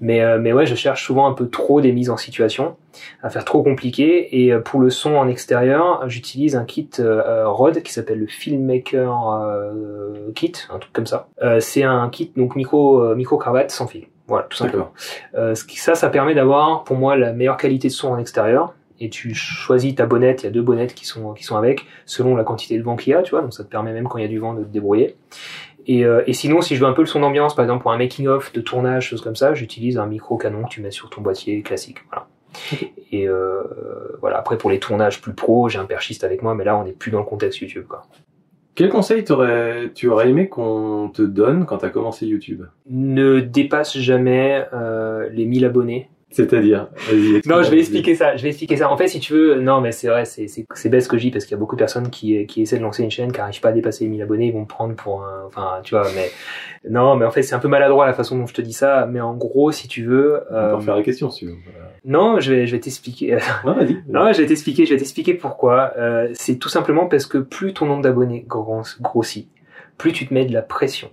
[0.00, 2.76] mais, euh, mais ouais, je cherche souvent un peu trop des mises en situation,
[3.22, 4.44] à faire trop compliqué.
[4.44, 9.10] Et euh, pour le son en extérieur, j'utilise un kit Rode qui s'appelle le Filmmaker
[10.34, 11.28] Kit, un truc comme ça.
[11.60, 14.06] c'est un kit donc micro micro cravate sans fil.
[14.28, 14.92] Voilà, tout simplement.
[15.34, 19.10] Euh, ça, ça permet d'avoir, pour moi, la meilleure qualité de son en extérieur et
[19.10, 22.36] tu choisis ta bonnette, il y a deux bonnettes qui sont, qui sont avec, selon
[22.36, 24.18] la quantité de vent qu'il y a, tu vois, donc ça te permet même quand
[24.18, 25.16] il y a du vent de te débrouiller.
[25.86, 27.90] Et, euh, et sinon, si je veux un peu le son d'ambiance, par exemple pour
[27.90, 31.10] un making-of de tournage, choses comme ça, j'utilise un micro canon que tu mets sur
[31.10, 31.98] ton boîtier classique.
[32.10, 32.28] Voilà.
[33.10, 33.62] Et euh,
[34.20, 36.84] voilà, après pour les tournages plus pro, j'ai un perchiste avec moi, mais là on
[36.84, 37.86] n'est plus dans le contexte YouTube.
[37.88, 38.06] Quoi.
[38.74, 42.62] Quel conseil aurais, tu aurais aimé qu'on te donne quand tu as commencé YouTube?
[42.88, 46.08] Ne dépasse jamais euh, les 1000 abonnés.
[46.32, 46.88] C'est-à-dire
[47.46, 48.36] Non, je vais expliquer ça.
[48.36, 48.90] Je vais expliquer ça.
[48.90, 51.22] En fait, si tu veux, non, mais c'est vrai, c'est c'est bête ce que je
[51.22, 53.32] dis parce qu'il y a beaucoup de personnes qui qui essaient de lancer une chaîne
[53.32, 55.80] qui n'arrivent pas à dépasser les 1000 abonnés, ils vont me prendre pour un, enfin,
[55.82, 56.30] tu vois, mais
[56.88, 59.06] non, mais en fait, c'est un peu maladroit la façon dont je te dis ça.
[59.06, 60.76] Mais en gros, si tu veux, euh...
[60.76, 61.56] on faire la question, si tu veux.
[62.04, 63.38] Non, je vais je vais t'expliquer.
[63.64, 64.02] non, vas-y.
[64.08, 64.86] non, je vais t'expliquer.
[64.86, 65.92] Je vais t'expliquer pourquoi.
[65.96, 69.48] Euh, c'est tout simplement parce que plus ton nombre d'abonnés grossit,
[69.98, 71.10] plus tu te mets de la pression.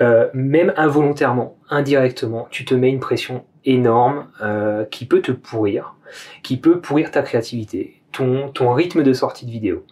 [0.00, 5.96] Euh, même involontairement, indirectement, tu te mets une pression énorme euh, qui peut te pourrir,
[6.42, 9.84] qui peut pourrir ta créativité, ton, rythme de sortie de vidéo.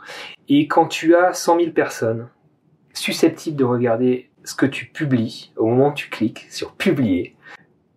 [0.48, 2.28] Et quand tu as 100 000 personnes
[2.92, 7.36] susceptibles de regarder ce que tu publies au moment où tu cliques sur publier,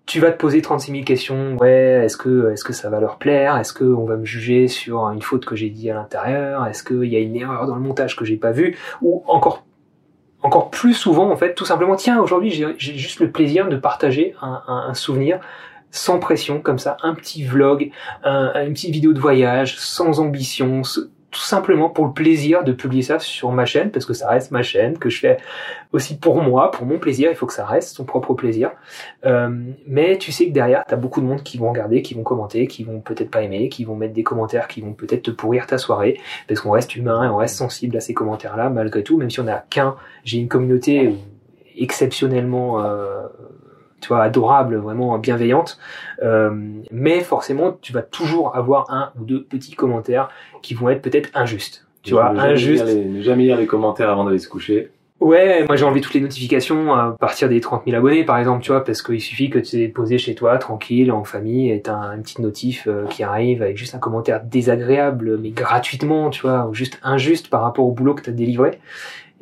[0.05, 1.55] tu vas te poser 36 000 questions.
[1.57, 3.57] Ouais, est-ce que ça va leur plaire?
[3.57, 6.67] Est-ce que on va me juger sur une faute que j'ai dit à l'intérieur?
[6.67, 9.63] Est-ce qu'il y a une erreur dans le montage que j'ai pas vu Ou encore
[10.43, 14.35] encore plus souvent, en fait, tout simplement, tiens, aujourd'hui, j'ai juste le plaisir de partager
[14.41, 15.39] un, souvenir
[15.91, 17.91] sans pression, comme ça, un petit vlog,
[18.23, 20.81] un, une petite vidéo de voyage, sans ambition,
[21.31, 24.51] tout simplement pour le plaisir de publier ça sur ma chaîne, parce que ça reste
[24.51, 25.37] ma chaîne, que je fais
[25.93, 28.71] aussi pour moi, pour mon plaisir, il faut que ça reste son propre plaisir.
[29.25, 29.49] Euh,
[29.87, 32.23] mais tu sais que derrière, tu as beaucoup de monde qui vont regarder, qui vont
[32.23, 35.31] commenter, qui vont peut-être pas aimer, qui vont mettre des commentaires qui vont peut-être te
[35.31, 39.01] pourrir ta soirée, parce qu'on reste humain et on reste sensible à ces commentaires-là, malgré
[39.01, 41.15] tout, même si on a qu'un, j'ai une communauté
[41.77, 42.83] exceptionnellement...
[42.83, 43.27] Euh,
[44.01, 45.79] tu vois, adorable, vraiment bienveillante.
[46.23, 46.51] Euh,
[46.91, 50.29] mais forcément, tu vas toujours avoir un ou deux petits commentaires
[50.61, 51.85] qui vont être peut-être injustes.
[52.03, 52.85] Tu vois, injustes.
[52.85, 54.91] ne jamais lire les commentaires avant d'aller se coucher.
[55.21, 58.63] Ouais, moi j'ai enlevé toutes les notifications à partir des 30 000 abonnés par exemple,
[58.63, 61.79] tu vois, parce qu'il suffit que tu es posé chez toi, tranquille, en famille, et
[61.79, 66.31] t'as un, une petite notif euh, qui arrive avec juste un commentaire désagréable, mais gratuitement,
[66.31, 68.79] tu vois, ou juste injuste par rapport au boulot que t'as délivré,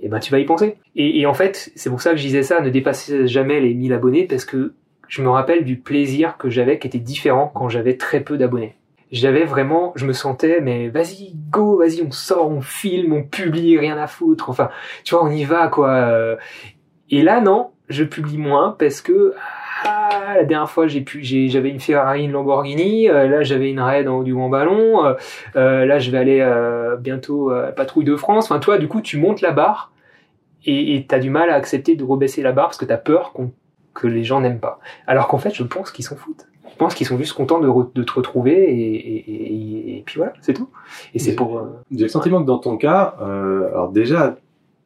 [0.02, 0.78] et ben tu vas y penser.
[0.96, 3.74] Et, et en fait, c'est pour ça que je disais ça, ne dépassez jamais les
[3.74, 4.74] 1000 abonnés, parce que
[5.08, 8.76] je me rappelle du plaisir que j'avais qui était différent quand j'avais très peu d'abonnés
[9.12, 13.76] j'avais vraiment, je me sentais, mais vas-y, go, vas-y, on sort, on filme, on publie,
[13.78, 14.52] rien à foutre.
[14.52, 14.70] Enfin,
[15.04, 16.38] tu vois, on y va, quoi.
[17.10, 19.34] Et là, non, je publie moins parce que
[19.84, 23.10] ah, la dernière fois, j'ai pu, j'avais une Ferrari, une Lamborghini.
[23.10, 25.06] Euh, là, j'avais une raid en haut du Grand Ballon.
[25.06, 25.14] Euh,
[25.56, 28.46] euh, là, je vais aller bientôt à Patrouille de France.
[28.46, 29.92] Enfin, toi, du coup, tu montes la barre
[30.66, 33.34] et t'as du mal à accepter de rebaisser la barre parce que t'as peur
[33.94, 34.80] que les gens n'aiment pas.
[35.08, 36.46] Alors qu'en fait, je pense qu'ils s'en foutent.
[36.70, 40.34] Je pense qu'ils sont juste contents de, de te retrouver et, et, et, puis voilà,
[40.42, 40.70] c'est tout.
[41.14, 41.62] Et c'est pour.
[41.92, 44.38] J'ai le sentiment que dans ton cas, alors déjà,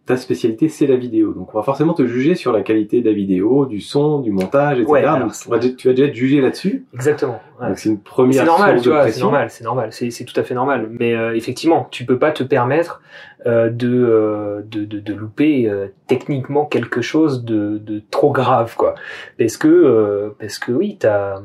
[0.05, 1.33] ta spécialité c'est la vidéo.
[1.33, 4.31] Donc on va forcément te juger sur la qualité de la vidéo, du son, du
[4.31, 5.11] montage, etc.
[5.19, 6.85] Donc, tu vas déjà être jugé là-dessus.
[6.93, 7.39] Exactement.
[7.61, 8.41] Donc c'est une première.
[8.41, 10.89] C'est normal, tu vois, c'est normal, c'est normal, c'est tout à fait normal.
[10.91, 13.01] Mais euh, effectivement, tu peux pas te permettre
[13.45, 18.75] euh, de, euh, de, de, de louper euh, techniquement quelque chose de, de trop grave,
[18.75, 18.95] quoi.
[19.37, 21.41] Parce que parce que oui, t'as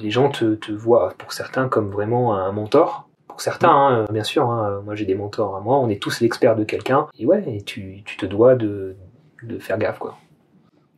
[0.00, 3.09] les gens te, te voient pour certains comme vraiment un mentor
[3.42, 4.48] certains, hein, bien sûr.
[4.50, 5.78] Hein, moi, j'ai des mentors à moi.
[5.78, 7.06] On est tous l'expert de quelqu'un.
[7.18, 8.96] Et ouais, et tu, tu te dois de,
[9.42, 10.16] de faire gaffe, quoi.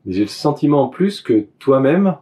[0.04, 2.16] Mais j'ai le sentiment en plus que toi-même,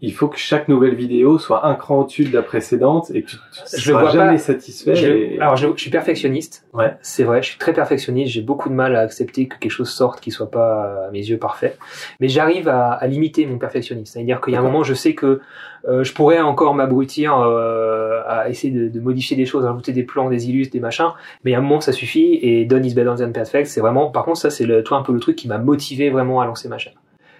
[0.00, 3.30] il faut que chaque nouvelle vidéo soit un cran au-dessus de la précédente et que
[3.30, 5.38] tu, ne seras jamais satisfait.
[5.40, 6.66] Alors je, suis perfectionniste.
[6.74, 6.96] Ouais.
[7.00, 8.32] C'est vrai, je suis très perfectionniste.
[8.32, 11.20] J'ai beaucoup de mal à accepter que quelque chose sorte qui soit pas à mes
[11.20, 11.76] yeux parfait.
[12.20, 14.12] Mais j'arrive à, à, limiter mon perfectionnisme.
[14.12, 15.40] C'est-à-dire qu'il y a un moment, je sais que
[15.88, 19.92] euh, je pourrais encore m'abrutir euh, à essayer de, de, modifier des choses, à rajouter
[19.92, 21.10] des plans, des illustres, des machins.
[21.44, 22.38] Mais a un moment, ça suffit.
[22.42, 23.66] Et Done is better than perfect.
[23.68, 24.10] C'est vraiment.
[24.10, 26.46] Par contre, ça c'est le, toi un peu le truc qui m'a motivé vraiment à
[26.46, 26.94] lancer ma chaîne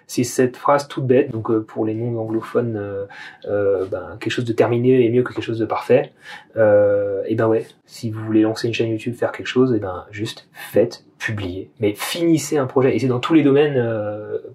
[0.06, 1.30] c'est cette phrase toute bête.
[1.30, 3.06] Donc euh, pour les non anglophones, euh,
[3.46, 6.12] euh, ben, quelque chose de terminé est mieux que quelque chose de parfait.
[6.56, 10.06] et ben ouais, si vous voulez lancer une chaîne YouTube, faire quelque chose, et ben
[10.10, 12.94] juste faites, publiez, mais finissez un projet.
[12.94, 13.82] Et c'est dans tous les domaines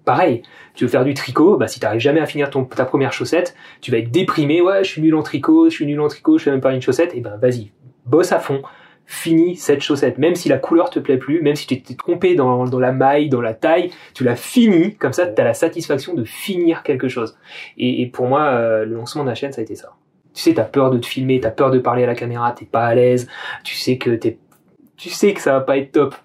[0.05, 0.41] pareil.
[0.73, 3.55] Tu veux faire du tricot, bah si t'arrives jamais à finir ton, ta première chaussette,
[3.81, 4.61] tu vas être déprimé.
[4.61, 6.73] Ouais, je suis nul en tricot, je suis nul en tricot, je fais même pas
[6.73, 7.13] une chaussette.
[7.13, 7.71] Et ben vas-y,
[8.05, 8.61] bosse à fond
[9.12, 10.17] finis cette chaussette.
[10.17, 13.28] Même si la couleur te plaît plus, même si tu t'es trompé dans, la maille,
[13.30, 14.95] dans la taille, tu l'as fini.
[14.95, 17.38] Comme ça, tu as la satisfaction de finir quelque chose.
[17.78, 19.93] Et, et pour moi, euh, le lancement de la chaîne, ça a été ça.
[20.34, 22.65] Tu sais, t'as peur de te filmer, t'as peur de parler à la caméra, t'es
[22.65, 23.28] pas à l'aise.
[23.65, 24.38] Tu sais que t'es,
[24.95, 26.15] tu sais que ça va pas être top.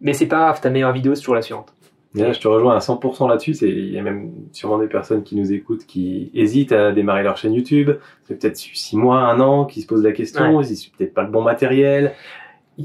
[0.00, 1.72] Mais c'est pas grave, ta meilleure vidéo, c'est toujours la suivante
[2.14, 3.52] je te rejoins à 100% là-dessus.
[3.62, 7.36] Il y a même sûrement des personnes qui nous écoutent qui hésitent à démarrer leur
[7.36, 7.90] chaîne YouTube.
[8.24, 10.56] C'est peut-être six mois, un an, qui se posent la question.
[10.56, 10.64] Ouais.
[10.64, 12.14] Ils disent peut-être pas le bon matériel.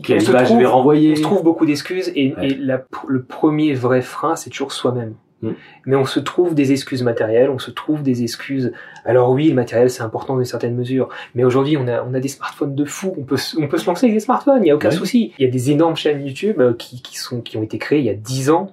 [0.04, 3.74] Quelle image je vais renvoyer On se trouve beaucoup d'excuses et, et la, le premier
[3.76, 5.14] vrai frein, c'est toujours soi-même.
[5.44, 5.52] Mm.
[5.86, 8.72] Mais on se trouve des excuses matérielles, on se trouve des excuses.
[9.06, 12.14] Alors oui, le matériel c'est important dans une certaine mesure, mais aujourd'hui on a on
[12.14, 14.68] a des smartphones de fou, on peut on peut se lancer avec des smartphones, il
[14.68, 15.34] y a aucun souci.
[15.38, 18.00] Il y a des énormes chaînes YouTube euh, qui qui sont qui ont été créées
[18.00, 18.72] il y a 10 ans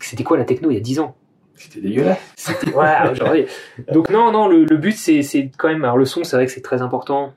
[0.00, 1.16] c'était quoi la techno il y a 10 ans?
[1.60, 2.18] C'était dégueulasse.
[2.36, 3.46] C'était aujourd'hui.
[3.92, 5.84] Donc non, non, le, le but c'est c'est quand même.
[5.84, 7.34] Alors le son, c'est vrai que c'est très important.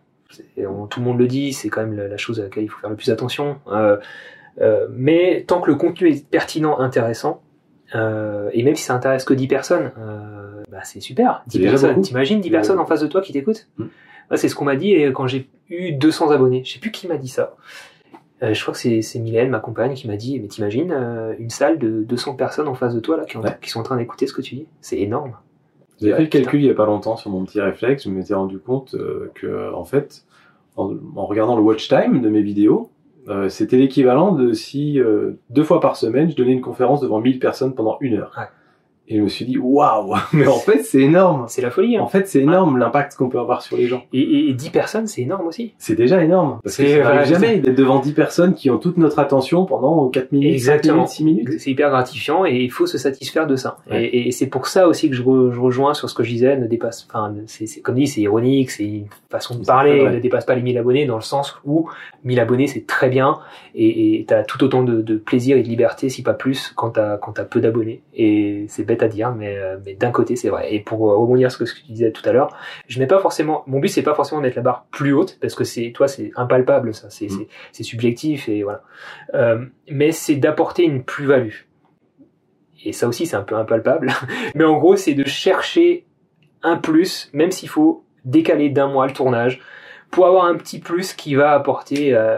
[0.56, 2.90] tout le monde le dit, c'est quand même la, chose à laquelle il faut faire
[2.90, 3.58] le plus attention.
[3.68, 3.98] Euh,
[4.62, 7.42] euh, mais tant que le contenu est pertinent, intéressant,
[7.96, 9.92] euh, et même si ça intéresse que 10 personnes,
[10.72, 11.44] bah c'est super.
[11.48, 12.02] 10 personnes.
[12.02, 13.68] T'imagines 10 personnes en face de toi qui t'écoutent?
[13.78, 13.86] Mm.
[14.36, 16.64] C'est ce qu'on m'a dit quand j'ai eu 200 abonnés.
[16.64, 17.56] Je sais plus qui m'a dit ça.
[18.44, 21.50] Euh, je crois que c'est Mylène, ma compagne, qui m'a dit, mais t'imagines euh, une
[21.50, 24.28] salle de 200 personnes en face de toi là, qui, qui sont en train d'écouter
[24.28, 24.68] ce que tu dis?
[24.82, 25.36] C'est énorme.
[26.02, 28.34] J'ai fait le calcul il y a pas longtemps sur mon petit réflexe, je m'étais
[28.34, 30.26] rendu compte euh, que, en fait,
[30.76, 32.90] en, regardant le watch time de mes vidéos,
[33.48, 35.00] c'était l'équivalent de si
[35.50, 38.50] deux fois par semaine, je donnais une conférence devant 1000 personnes pendant une heure.
[39.08, 41.46] Et je me suis dit, waouh, mais en fait, c'est énorme.
[41.50, 41.98] C'est la folie.
[41.98, 42.02] Hein.
[42.02, 44.04] En fait, c'est énorme l'impact qu'on peut avoir sur les gens.
[44.14, 45.74] Et, et, et 10 personnes, c'est énorme aussi.
[45.78, 46.60] C'est déjà énorme.
[46.64, 50.32] Parce que ça jamais d'être devant 10 personnes qui ont toute notre attention pendant 4
[50.32, 51.06] minutes, Exactement.
[51.06, 51.62] 5 minutes, 6 minutes.
[51.62, 53.78] C'est hyper gratifiant et il faut se satisfaire de ça.
[53.92, 56.58] Et, et c'est pour ça aussi que je, je, rejoins sur ce que je disais,
[56.58, 60.46] ne dépasse, enfin, c'est comme dit, c'est ironique, c'est une façon de parler, ne dépasse
[60.46, 61.90] pas les 1000 abonnés dans le sens où
[62.24, 63.40] 1000 abonnés, c'est très bien
[63.76, 67.18] et t'as tout autant de, de, plaisir et de liberté, si pas plus, quand t'as
[67.18, 68.02] quand as peu d'abonnés.
[68.16, 70.74] Et c'est bête à dire, mais euh, mais d'un côté c'est vrai.
[70.74, 72.56] Et pour euh, rebondir sur ce que tu disais tout à l'heure,
[72.88, 73.64] je mets pas forcément.
[73.68, 76.32] Mon but c'est pas forcément mettre la barre plus haute parce que c'est toi c'est
[76.36, 77.46] impalpable ça, c'est mm.
[77.72, 78.84] c'est subjectif et voilà.
[79.34, 81.54] Euh, mais c'est d'apporter une plus-value.
[82.86, 84.12] Et ça aussi c'est un peu impalpable.
[84.56, 86.06] mais en gros c'est de chercher
[86.62, 89.60] un plus, même s'il faut décaler d'un mois le tournage
[90.12, 92.38] pour avoir un petit plus qui va apporter euh,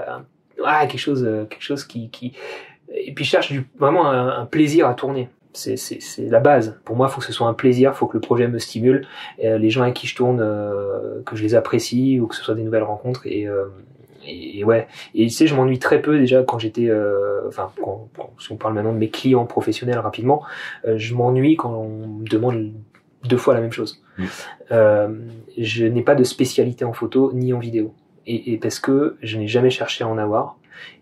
[0.57, 2.33] quelque chose, quelque chose qui, qui
[2.93, 5.29] et puis cherche du, vraiment un, plaisir à tourner.
[5.55, 6.79] C'est, la base.
[6.85, 8.59] Pour moi, il faut que ce soit un plaisir, il faut que le projet me
[8.59, 9.07] stimule.
[9.39, 10.39] Et, les gens avec qui je tourne,
[11.25, 13.25] que je les apprécie ou que ce soit des nouvelles rencontres.
[13.25, 13.47] Et,
[14.27, 14.87] et, ouais.
[15.13, 17.71] Et tu sais, je m'ennuie très peu déjà quand j'étais, euh, enfin,
[18.39, 20.43] si on parle maintenant de mes clients professionnels rapidement,
[20.85, 22.73] euh, je m'ennuie quand on me demande
[23.23, 24.03] deux fois la même chose.
[24.17, 24.23] Mmh.
[24.71, 25.09] Euh,
[25.57, 27.93] je n'ai pas de spécialité en photo ni en vidéo.
[28.27, 30.57] Et, et parce que je n'ai jamais cherché à en avoir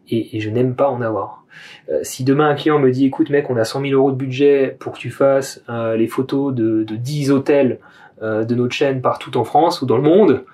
[0.10, 1.44] et, et je n'aime pas en avoir.
[1.90, 4.18] Euh, si demain un client me dit écoute mec on a 100 000 euros de
[4.18, 7.80] budget pour que tu fasses euh, les photos de, de 10 hôtels
[8.22, 10.46] de notre chaîne partout en France ou dans le monde,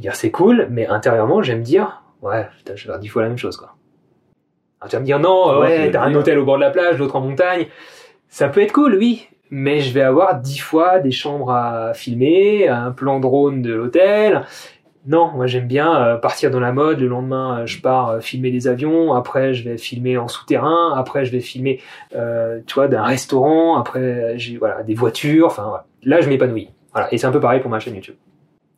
[0.00, 3.28] dire c'est cool, mais intérieurement, j'aime dire, ouais, putain, je vais faire dix fois la
[3.28, 3.74] même chose, quoi.
[4.80, 6.98] Alors, tu vas me dire, non, ouais, t'as un hôtel au bord de la plage,
[6.98, 7.66] l'autre en montagne.
[8.28, 12.68] Ça peut être cool, oui, mais je vais avoir dix fois des chambres à filmer,
[12.68, 14.44] un plan drone de l'hôtel.
[15.08, 17.00] Non, moi j'aime bien euh, partir dans la mode.
[17.00, 19.14] Le lendemain, euh, je pars euh, filmer des avions.
[19.14, 20.92] Après, je vais filmer en souterrain.
[20.94, 21.80] Après, je vais filmer,
[22.14, 23.78] euh, tu vois, d'un restaurant.
[23.78, 25.46] Après, j'ai voilà des voitures.
[25.46, 25.86] Enfin, voilà.
[26.02, 26.68] là, je m'épanouis.
[26.92, 27.12] Voilà.
[27.12, 28.16] Et c'est un peu pareil pour ma chaîne YouTube.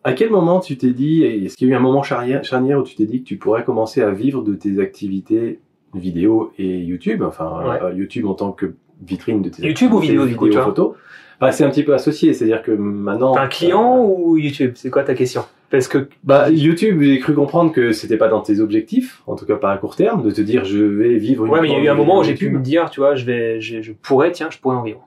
[0.04, 2.40] À quel moment tu t'es dit, est-ce qu'il y a eu un moment charnière,
[2.78, 5.60] où tu t'es dit que tu pourrais commencer à vivre de tes activités
[5.92, 10.44] vidéo et YouTube, enfin YouTube en tant que vitrine de tes YouTube ou vidéo, vidéo,
[10.44, 10.96] vidéo photo
[11.40, 13.36] bah, C'est un petit peu associé, c'est-à-dire que maintenant...
[13.36, 14.72] Un client ou YouTube?
[14.74, 15.44] C'est quoi ta question?
[15.70, 19.46] Parce que bah YouTube, j'ai cru comprendre que c'était pas dans tes objectifs, en tout
[19.46, 21.46] cas pas à court terme, de te dire je vais vivre.
[21.46, 22.98] Une ouais, mais il y a eu un moment où j'ai pu me dire, tu
[22.98, 25.06] vois, je vais, je, je pourrais, tiens, je pourrais en vivre.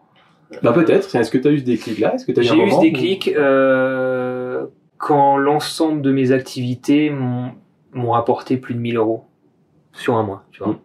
[0.62, 1.14] Bah peut-être.
[1.14, 3.34] Est-ce que tu as eu des clics là Est-ce que eu J'ai eu des clics.
[3.36, 4.64] Euh
[5.04, 9.26] quand l'ensemble de mes activités m'ont rapporté plus de 1000 euros
[9.92, 10.74] sur un mois, tu vois.
[10.74, 10.80] Mm.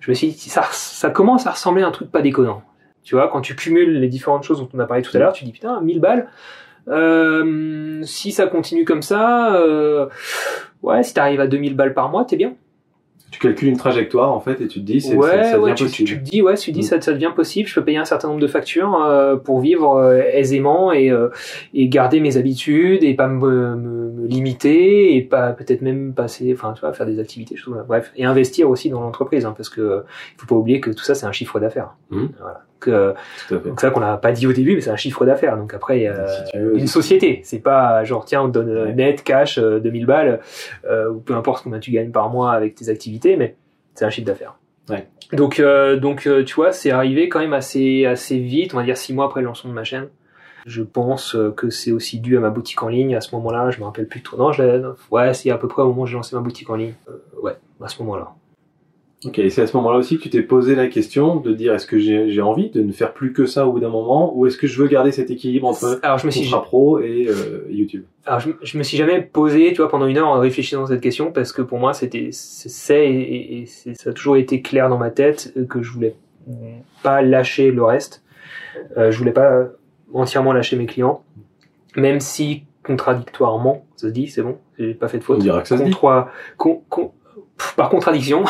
[0.00, 2.62] Je me suis dit, ça, ça commence à ressembler à un truc pas déconnant.
[3.02, 5.32] Tu vois, quand tu cumules les différentes choses dont on a parlé tout à l'heure,
[5.32, 6.28] tu dis, putain, 1000 balles,
[6.88, 10.06] euh, si ça continue comme ça, euh,
[10.82, 12.54] ouais, si t'arrives à 2000 balles par mois, t'es bien
[13.30, 15.86] tu calcules une trajectoire en fait et tu te dis c'est ouais, ça, ouais, tu,
[15.86, 16.82] Tu, te dis ouais, tu dis mm.
[16.82, 19.96] ça, ça devient possible, je peux payer un certain nombre de factures euh, pour vivre
[19.96, 21.28] euh, aisément et euh,
[21.72, 26.72] et garder mes habitudes et pas me, me, limiter et pas peut-être même passer enfin
[26.72, 29.68] tu vois faire des activités je trouve, bref et investir aussi dans l'entreprise hein, parce
[29.68, 30.02] que
[30.34, 31.94] il faut pas oublier que tout ça c'est un chiffre d'affaires.
[32.10, 32.26] Mm.
[32.40, 32.64] Voilà.
[32.80, 33.14] Que,
[33.50, 35.98] donc ça qu'on n'a pas dit au début mais c'est un chiffre d'affaires donc après
[35.98, 40.06] il y a une société c'est pas genre tiens on te donne net cash 2000
[40.06, 40.40] balles
[40.88, 43.54] ou peu importe combien tu gagnes par mois avec tes activités mais
[43.94, 44.54] c'est un chiffre d'affaires.
[44.88, 45.06] Ouais.
[45.32, 48.82] Donc, euh, donc euh, tu vois, c'est arrivé quand même assez, assez vite, on va
[48.82, 50.08] dire six mois après le lancement de ma chaîne.
[50.66, 53.14] Je pense euh, que c'est aussi dû à ma boutique en ligne.
[53.14, 54.36] À ce moment-là, je me rappelle plus trop.
[54.36, 56.76] Non, je ouais, c'est à peu près au moment où j'ai lancé ma boutique en
[56.76, 56.94] ligne.
[57.42, 58.34] ouais, à ce moment-là.
[59.26, 61.74] Ok, et c'est à ce moment-là aussi que tu t'es posé la question de dire
[61.74, 64.46] est-ce que j'ai envie de ne faire plus que ça au bout d'un moment ou
[64.46, 67.66] est-ce que je veux garder cet équilibre entre alors je me suis pro et euh,
[67.68, 68.04] YouTube?
[68.24, 70.86] Alors je, je, me suis jamais posé, tu vois, pendant une heure en réfléchissant à
[70.86, 74.88] cette question parce que pour moi c'était c'est et, et ça a toujours été clair
[74.88, 76.14] dans ma tête que je voulais
[77.02, 78.22] pas lâcher le reste.
[78.96, 79.66] Euh, je voulais pas
[80.12, 81.22] entièrement lâcher mes clients,
[81.96, 85.36] même si contradictoirement, ça se dit, c'est bon, j'ai pas fait de faute.
[85.36, 85.94] On dira que ça se dit.
[86.56, 87.12] Con, con,
[87.76, 88.44] par contradiction,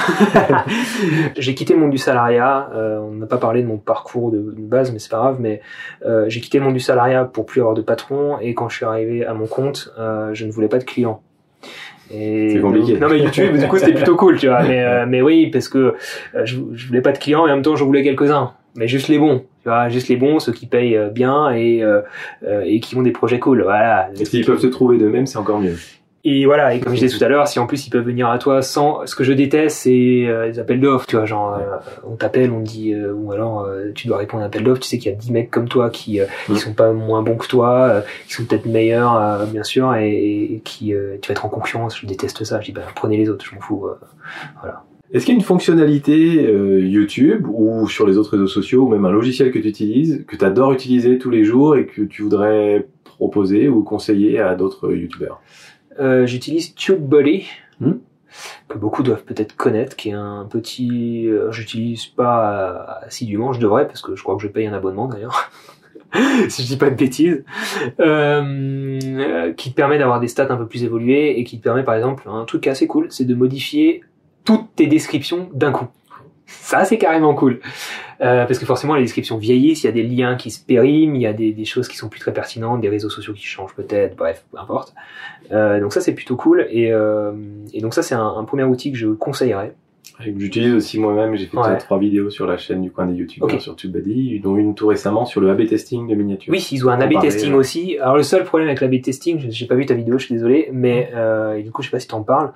[1.36, 2.70] j'ai quitté le monde du salariat.
[2.74, 5.36] Euh, on n'a pas parlé de mon parcours de, base, mais c'est pas grave.
[5.40, 5.60] Mais
[6.04, 8.38] euh, j'ai quitté le monde du salariat pour plus avoir de patron.
[8.40, 11.22] Et quand je suis arrivé à mon compte, euh, je ne voulais pas de clients.
[12.10, 12.98] C'est compliqué.
[12.98, 14.64] non mais YouTube, du coup, c'était plutôt cool, tu vois.
[14.64, 15.94] Mais, mais oui, parce que
[16.34, 19.06] je, je voulais pas de clients et en même temps, je voulais quelques-uns, mais juste
[19.06, 19.44] les bons.
[19.62, 21.84] Tu vois, juste les bons, ceux qui payent bien et
[22.64, 23.62] et qui ont des projets cool.
[23.62, 24.08] Voilà.
[24.14, 25.76] S'ils peuvent se trouver d'eux-mêmes, c'est encore mieux.
[26.22, 28.28] Et voilà, et comme je disais tout à l'heure, si en plus ils peuvent venir
[28.28, 31.54] à toi sans, ce que je déteste, c'est euh, les appels d'offres, tu vois, genre
[31.54, 34.82] euh, on t'appelle, on dit, euh, ou alors tu dois répondre à un appel d'offres,
[34.82, 37.36] tu sais qu'il y a 10 mecs comme toi qui qui sont pas moins bons
[37.36, 41.98] que toi, qui sont peut-être meilleurs, bien sûr, et, qui tu vas être en concurrence.
[41.98, 42.60] Je déteste ça.
[42.60, 43.86] Je dis bah prenez les autres, je m'en fous.
[44.60, 44.84] voilà.
[45.12, 46.14] Est-ce qu'il y a une fonctionnalité
[46.82, 50.36] YouTube ou sur les autre réseaux sociaux ou même un logiciel que tu utilises, que
[50.36, 54.92] tu adores utiliser tous les jours et que tu voudrais proposer ou conseiller à d'autres
[54.92, 55.40] YouTubeurs?
[56.00, 57.46] Euh, j'utilise TubeBuddy,
[57.80, 57.92] hmm.
[58.68, 61.26] que beaucoup doivent peut-être connaître, qui est un petit...
[61.28, 65.06] Euh, j'utilise pas assidûment, je devrais, parce que je crois que je paye un abonnement
[65.06, 65.50] d'ailleurs.
[66.48, 67.44] si je dis pas de bêtises,
[68.00, 71.84] euh, qui te permet d'avoir des stats un peu plus évoluées et qui te permet
[71.84, 74.02] par exemple un truc assez cool, c'est de modifier
[74.44, 75.86] toutes tes descriptions d'un coup.
[76.70, 77.58] Ça, c'est carrément cool.
[78.20, 81.16] Euh, parce que forcément, les descriptions vieillissent, il y a des liens qui se périment,
[81.16, 83.44] il y a des, des choses qui sont plus très pertinentes, des réseaux sociaux qui
[83.44, 84.94] changent peut-être, bref, peu importe.
[85.50, 86.68] Euh, donc ça, c'est plutôt cool.
[86.70, 87.32] Et, euh,
[87.72, 89.74] et donc ça, c'est un, un, premier outil que je conseillerais.
[90.20, 93.74] J'utilise aussi moi-même, j'ai fait trois vidéos sur la chaîne du coin des youtubeurs sur
[93.74, 96.52] TubeBuddy, dont une tout récemment sur le A-B testing de miniatures.
[96.52, 97.98] Oui, ils ont un A-B testing aussi.
[97.98, 100.68] Alors le seul problème avec l'A-B testing, j'ai pas vu ta vidéo, je suis désolé,
[100.72, 101.10] mais
[101.56, 102.52] et du coup je sais pas si t'en parles,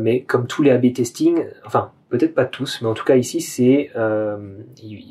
[0.00, 3.40] mais comme tous les A-B testing, enfin peut-être pas tous, mais en tout cas ici,
[3.40, 4.36] c'est euh,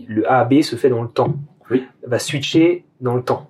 [0.08, 1.36] le A à B se fait dans le temps.
[1.72, 1.84] Oui.
[2.06, 3.50] Va switcher dans le temps.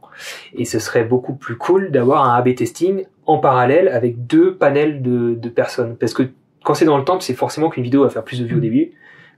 [0.54, 5.02] Et ce serait beaucoup plus cool d'avoir un A/B testing en parallèle avec deux panels
[5.02, 6.24] de, de personnes, parce que
[6.64, 8.60] quand c'est dans le temps, c'est forcément qu'une vidéo va faire plus de vues au
[8.62, 8.94] début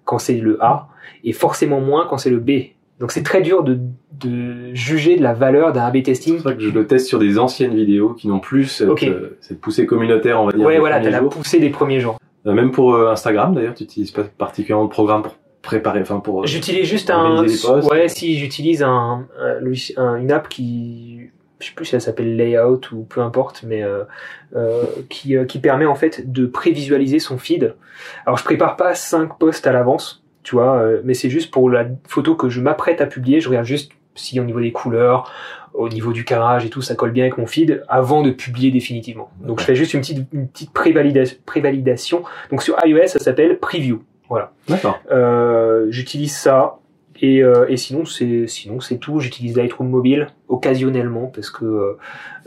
[0.05, 0.89] quand c'est le A,
[1.23, 2.51] et forcément moins quand c'est le B.
[2.99, 3.79] Donc c'est très dur de,
[4.19, 6.37] de juger de la valeur d'un A/B testing.
[6.37, 9.37] C'est ça que je le teste sur des anciennes vidéos qui n'ont plus cette, euh,
[9.41, 10.65] cette poussée communautaire, on va dire.
[10.65, 12.19] Ouais, voilà, t'as la poussée des premiers jours.
[12.45, 16.19] Euh, Même pour euh, Instagram, d'ailleurs, tu utilises pas particulièrement de programme pour préparer, enfin
[16.19, 16.43] pour.
[16.43, 17.43] euh, J'utilise juste un,
[17.89, 21.21] ouais, si j'utilise un, un logiciel- un- une app qui,
[21.59, 24.03] je sais plus si elle s'appelle Layout ou peu importe, mais euh,
[24.55, 27.73] euh, qui, euh, qui permet en fait de prévisualiser son feed.
[28.25, 31.85] Alors je prépare pas cinq posts à l'avance, tu vois, mais c'est juste pour la
[32.07, 35.31] photo que je m'apprête à publier, je regarde juste si au niveau des couleurs,
[35.73, 38.71] au niveau du carrage et tout, ça colle bien avec mon feed avant de publier
[38.71, 39.29] définitivement.
[39.41, 42.23] Donc je fais juste une petite, une petite prévalida- prévalidation.
[42.49, 44.01] Donc sur iOS, ça s'appelle Preview.
[44.27, 44.51] Voilà.
[44.67, 44.99] D'accord.
[45.11, 46.79] Euh, j'utilise ça
[47.21, 49.19] et, euh, et sinon c'est sinon c'est tout.
[49.19, 51.97] J'utilise Lightroom mobile occasionnellement parce que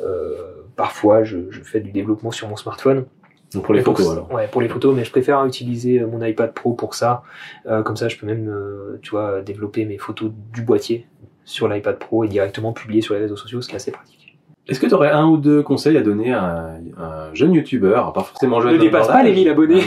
[0.00, 0.34] euh,
[0.76, 3.06] parfois je, je fais du développement sur mon smartphone.
[3.54, 4.32] Donc pour les photos alors.
[4.32, 7.22] Ouais, pour les photos, mais je préfère utiliser mon iPad Pro pour ça.
[7.66, 11.08] Euh, comme ça, je peux même, euh, tu vois, développer mes photos du boîtier
[11.50, 14.38] sur l'iPad Pro et directement publier sur les réseaux sociaux, ce qui est assez pratique.
[14.68, 18.12] Est-ce que tu aurais un ou deux conseils à donner à un, un jeune youtubeur,
[18.12, 19.82] pas forcément jeune, Ne dépasse pas les l'âge, 1000 abonnés.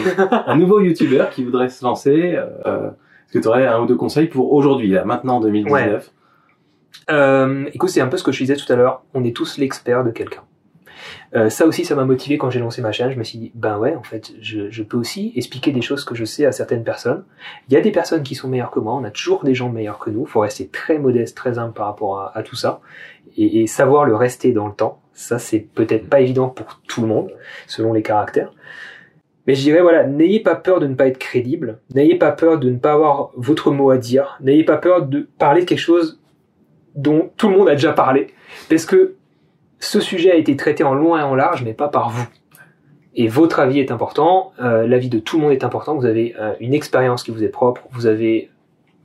[0.47, 3.95] un, nouveau youtubeur qui voudrait se lancer euh, Est-ce que tu aurais un ou deux
[3.95, 6.11] conseils pour aujourd'hui, là, maintenant 2019
[7.09, 9.03] Euh, écoute, c'est un peu ce que je disais tout à l'heure.
[9.13, 10.41] On est tous l'expert de quelqu'un.
[11.35, 13.11] Euh, ça aussi, ça m'a motivé quand j'ai lancé ma chaîne.
[13.11, 16.13] Je me suis dit, ben ouais, en fait, je, peux aussi expliquer des choses que
[16.13, 17.23] je sais à certaines personnes.
[17.67, 18.93] Il y a des personnes qui sont meilleures que moi.
[18.93, 20.25] On a toujours des gens meilleurs que nous.
[20.25, 22.81] faut rester très modeste, très humble par rapport à, à tout ça.
[23.35, 25.01] Et, et savoir le rester dans le temps.
[25.13, 27.31] Ça, c'est peut-être pas évident pour tout le monde,
[27.67, 28.53] selon les caractères.
[29.45, 31.79] Mais je dirais, voilà, n'ayez pas peur de ne pas être crédible.
[31.93, 34.37] N'ayez pas peur de ne pas avoir votre mot à dire.
[34.41, 36.21] N'ayez pas peur de parler de quelque chose
[36.95, 38.27] dont tout le monde a déjà parlé.
[38.69, 39.15] Parce que
[39.83, 42.27] ce sujet a été traité en long et en large, mais pas par vous.
[43.15, 46.35] Et votre avis est important, euh, l'avis de tout le monde est important, vous avez
[46.39, 48.49] euh, une expérience qui vous est propre, vous avez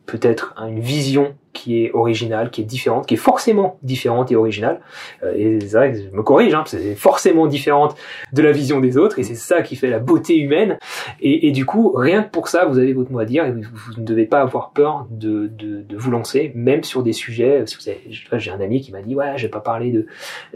[0.09, 4.81] peut-être une vision qui est originale, qui est différente, qui est forcément différente et originale.
[5.23, 7.95] Euh, et c'est vrai que je me corrige, hein, c'est forcément différente
[8.33, 10.79] de la vision des autres, et c'est ça qui fait la beauté humaine.
[11.21, 13.53] Et, et du coup, rien que pour ça, vous avez votre mot à dire, et
[13.53, 13.61] vous,
[13.99, 17.65] ne devez pas avoir peur de, de, de vous lancer, même sur des sujets.
[18.33, 20.07] J'ai un ami qui m'a dit, ouais, je vais pas parler de,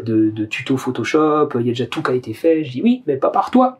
[0.02, 2.64] de, de tuto Photoshop, il y a déjà tout qui a été fait.
[2.64, 3.78] Je dis oui, mais pas par toi,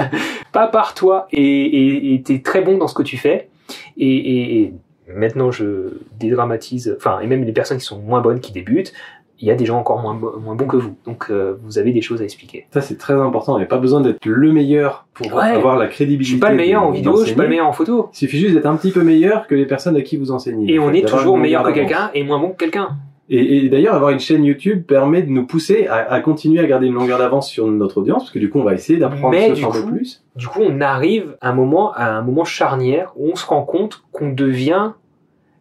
[0.52, 1.26] pas par toi.
[1.32, 3.48] Et t'es très bon dans ce que tu fais.
[3.96, 4.74] Et, et
[5.14, 6.94] maintenant, je dédramatise.
[6.96, 8.92] Enfin, et même les personnes qui sont moins bonnes, qui débutent,
[9.40, 10.96] il y a des gens encore moins, moins bons que vous.
[11.06, 12.66] Donc, euh, vous avez des choses à expliquer.
[12.72, 13.56] Ça, c'est très important.
[13.56, 15.44] Il n'y a pas besoin d'être le meilleur pour Ouais.
[15.50, 16.24] avoir la crédibilité.
[16.24, 18.08] Je suis pas le meilleur en vidéo, je suis pas le meilleur en photo.
[18.12, 20.72] Il suffit juste d'être un petit peu meilleur que les personnes à qui vous enseignez.
[20.74, 22.96] Et on est toujours meilleur que quelqu'un et moins bon que quelqu'un.
[23.30, 26.66] Et, et d'ailleurs, avoir une chaîne YouTube permet de nous pousser à, à continuer à
[26.66, 29.30] garder une longueur d'avance sur notre audience, parce que du coup, on va essayer d'apprendre
[29.30, 30.24] Mais ce du genre de coup, plus.
[30.34, 33.62] Du coup, on arrive à un moment, à un moment charnière où on se rend
[33.64, 34.92] compte qu'on devient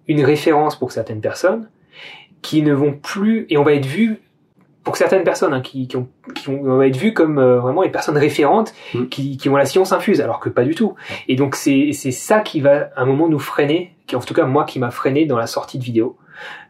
[0.08, 1.68] une référence pour certaines personnes
[2.42, 4.22] qui ne vont plus, et on va être vu
[4.86, 7.60] pour certaines personnes hein, qui, qui, ont, qui ont- on va être vu comme euh,
[7.60, 9.08] vraiment les personnes référentes Mm.
[9.08, 10.94] qui, qui ont la science infuse, alors que pas du tout.
[11.28, 14.34] Et donc c'est c'est ça qui va à un moment nous freiner, qui en tout
[14.34, 16.16] cas moi qui m'a freiné dans la sortie de vidéo,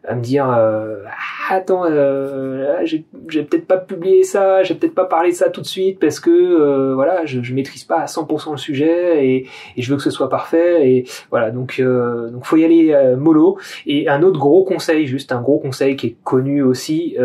[0.04, 1.04] à me dire euh,
[1.50, 5.66] attends, euh, j'ai peut-être pas publié ça, j'ai peut-être pas parlé de ça tout de
[5.68, 9.48] suite parce que euh, voilà, je, je maîtrise pas à 100% le sujet et,
[9.78, 13.58] je veux que ce soit parfait et voilà donc euh, donc faut y aller mollo.
[13.86, 17.16] Et un autre gros conseil, juste un gros conseil qui est connu aussi,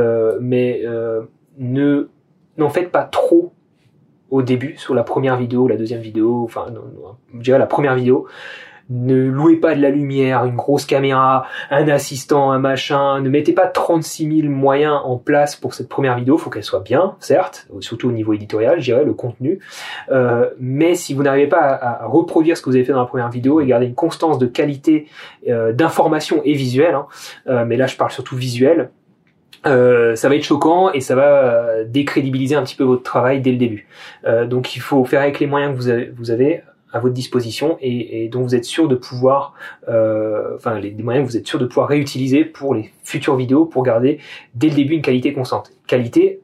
[0.41, 0.85] mais
[1.59, 2.09] ne
[2.59, 3.53] n'en faites pas trop
[4.31, 6.67] au début sur la première vidéo, la deuxième vidéo, enfin
[7.35, 8.27] je dirais la première vidéo.
[8.91, 13.21] Ne louez pas de la lumière, une grosse caméra, un assistant, un machin.
[13.21, 16.39] Ne mettez pas 36 000 moyens en place pour cette première vidéo.
[16.39, 19.61] Faut qu'elle soit bien, certes, surtout au niveau éditorial, je dirais, le contenu.
[20.11, 23.07] Euh, mais si vous n'arrivez pas à, reproduire ce que vous avez fait dans la
[23.07, 25.07] première vidéo et garder une constance de qualité
[25.49, 27.07] euh, d'information et visuelle, hein,
[27.49, 28.91] euh, mais là je parle surtout visuel,
[29.65, 33.53] euh, ça va être choquant et ça va décrédibiliser un petit peu votre travail dès
[33.53, 33.87] le début.
[34.49, 36.63] Donc il faut faire avec les moyens que vous avez
[36.93, 39.55] à votre disposition et, et dont vous êtes sûr de pouvoir,
[39.89, 43.37] euh, enfin les, les moyens que vous êtes sûr de pouvoir réutiliser pour les futures
[43.37, 44.19] vidéos pour garder
[44.55, 45.73] dès le début une qualité constante.
[45.87, 46.41] Qualité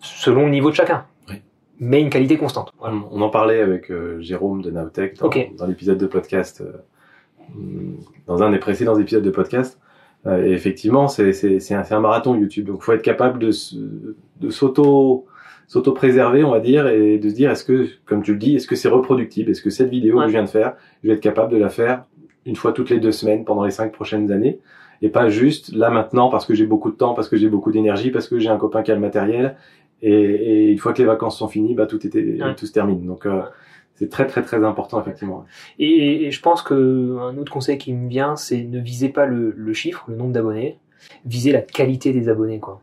[0.00, 1.36] selon le niveau de chacun, Oui.
[1.78, 2.72] mais une qualité constante.
[2.78, 2.96] Voilà.
[3.10, 6.72] On en parlait avec euh, Jérôme de Nowtech dans, l'épisode de podcast, euh,
[8.26, 9.78] dans un des précédents épisodes de podcast.
[10.26, 13.50] Euh, et effectivement, c'est un, un marathon YouTube, donc faut être capable de
[14.40, 15.26] de s'auto
[15.72, 18.66] s'auto-préserver, on va dire, et de se dire, est-ce que, comme tu le dis, est-ce
[18.66, 19.50] que c'est reproductible?
[19.50, 21.70] Est-ce que cette vidéo que je viens de faire, je vais être capable de la
[21.70, 22.04] faire
[22.44, 24.60] une fois toutes les deux semaines pendant les cinq prochaines années?
[25.00, 27.72] Et pas juste là maintenant parce que j'ai beaucoup de temps, parce que j'ai beaucoup
[27.72, 29.56] d'énergie, parce que j'ai un copain qui a le matériel
[30.02, 33.06] et, et, une fois que les vacances sont finies, bah tout était tout se termine.
[33.06, 33.40] Donc euh,
[33.94, 35.46] c'est très très très important effectivement.
[35.78, 39.24] Et, et, je pense que un autre conseil qui me vient, c'est ne visez pas
[39.24, 40.78] le, le chiffre, le nombre d'abonnés,
[41.24, 42.82] visez la qualité des abonnés quoi.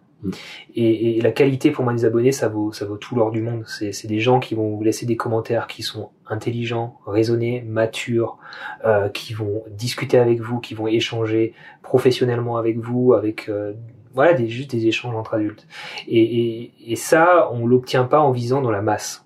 [0.76, 3.41] Et, et, la qualité pour moi des abonnés, ça vaut, ça vaut tout l'or du
[3.41, 3.63] monde.
[3.67, 8.38] C'est des gens qui vont vous laisser des commentaires qui sont intelligents, raisonnés, matures,
[8.86, 13.74] euh, qui vont discuter avec vous, qui vont échanger professionnellement avec vous, avec euh,
[14.13, 15.67] voilà, des, juste des échanges entre adultes.
[16.07, 19.26] Et, et, et ça, on l'obtient pas en visant dans la masse.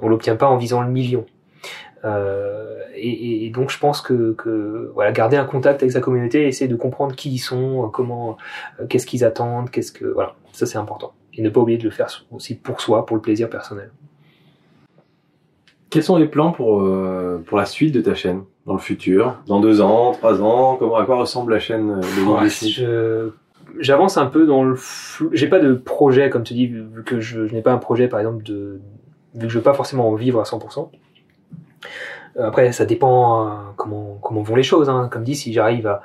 [0.00, 1.24] On l'obtient pas en visant le million.
[2.04, 6.46] Euh, et, et, donc je pense que, que, voilà, garder un contact avec sa communauté,
[6.46, 8.36] essayer de comprendre qui ils sont, comment,
[8.80, 11.12] euh, qu'est-ce qu'ils attendent, qu'est-ce que voilà, ça c'est important.
[11.34, 13.90] Et ne pas oublier de le faire aussi pour soi, pour le plaisir personnel.
[15.90, 19.36] Quels sont les plans pour euh, pour la suite de ta chaîne dans le futur,
[19.46, 23.32] dans deux ans, trois ans Comment à quoi ressemble la chaîne de
[23.78, 25.28] J'avance un peu dans le flou.
[25.32, 28.08] J'ai pas de projet, comme tu dis, vu que je, je n'ai pas un projet,
[28.08, 28.80] par exemple, de
[29.34, 30.88] vu que je veux pas forcément en vivre à 100%.
[32.38, 34.88] Après, ça dépend euh, comment comment vont les choses.
[34.88, 35.08] Hein.
[35.10, 36.02] Comme dit, si j'arrive à,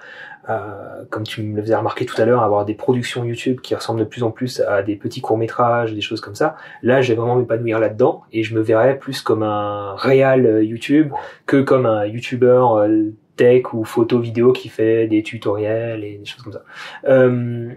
[1.10, 4.00] comme tu me le faisais remarquer tout à l'heure, avoir des productions YouTube qui ressemblent
[4.00, 6.56] de plus en plus à des petits courts métrages, des choses comme ça.
[6.82, 10.64] Là, je vais vraiment m'épanouir là-dedans et je me verrais plus comme un réel euh,
[10.64, 11.12] YouTube
[11.46, 16.26] que comme un YouTuber euh, tech ou photo vidéo qui fait des tutoriels et des
[16.26, 16.64] choses comme ça.
[17.06, 17.70] Euh,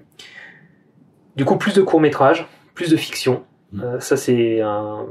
[1.36, 3.44] du coup, plus de courts métrages, plus de fiction.
[3.74, 4.00] Mmh.
[4.00, 5.06] ça, c'est un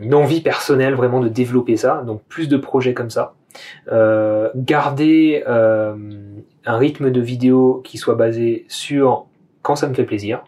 [0.00, 3.34] une envie personnelle vraiment de développer ça, donc plus de projets comme ça.
[3.92, 5.96] Euh, garder euh,
[6.64, 9.26] un rythme de vidéo qui soit basé sur
[9.62, 10.44] quand ça me fait plaisir,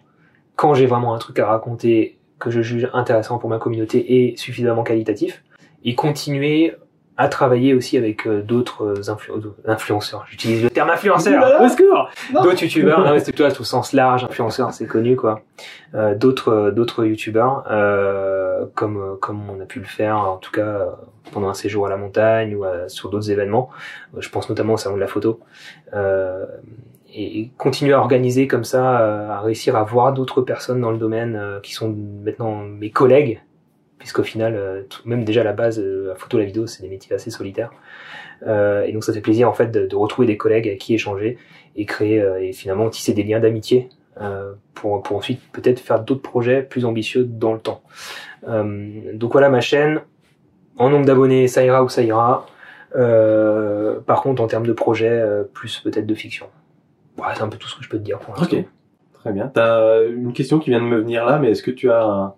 [0.56, 4.36] quand j'ai vraiment un truc à raconter que je juge intéressant pour ma communauté et
[4.36, 5.42] suffisamment qualitatif,
[5.84, 6.74] et continuer
[7.18, 8.94] à travailler aussi avec euh, d'autres
[9.66, 10.26] influenceurs.
[10.28, 11.60] J'utilise le terme influenceur.
[11.62, 12.10] Au secours.
[12.32, 13.00] D'autres youtubeurs.
[13.00, 14.24] non, c'est plutôt au sens large.
[14.24, 15.40] Influenceur, c'est connu quoi.
[15.94, 20.88] Euh, d'autres d'autres youtubeurs, euh, comme comme on a pu le faire, en tout cas
[21.32, 23.70] pendant un séjour à la montagne ou sur d'autres événements.
[24.16, 25.40] Je pense notamment au salon de la photo.
[27.14, 31.60] et continuer à organiser comme ça, à réussir à voir d'autres personnes dans le domaine
[31.62, 33.40] qui sont maintenant mes collègues
[34.06, 36.88] puisqu'au final, euh, même déjà à la base, euh, la photo, la vidéo, c'est des
[36.88, 37.72] métiers assez solitaires.
[38.46, 41.38] Euh, et donc ça fait plaisir en fait de, retrouver des collègues avec qui échanger
[41.74, 43.88] et créer et finalement tisser des liens d'amitié
[44.74, 47.82] pour, pour ensuite peut-être faire d'autres projets plus ambitieux dans le temps.
[48.46, 50.00] donc voilà ma chaîne.
[50.78, 52.46] En nombre d'abonnés, ça ira ou ça ira.
[52.92, 55.20] par contre, en termes de projets,
[55.52, 56.46] plus peut-être de fiction.
[57.16, 58.56] Voilà, c'est un peu tout ce que je peux te dire pour l'instant.
[58.58, 58.64] Ok,
[59.14, 59.50] très bien.
[59.52, 62.34] T'as une question qui vient de me venir là, mais est-ce que tu as un,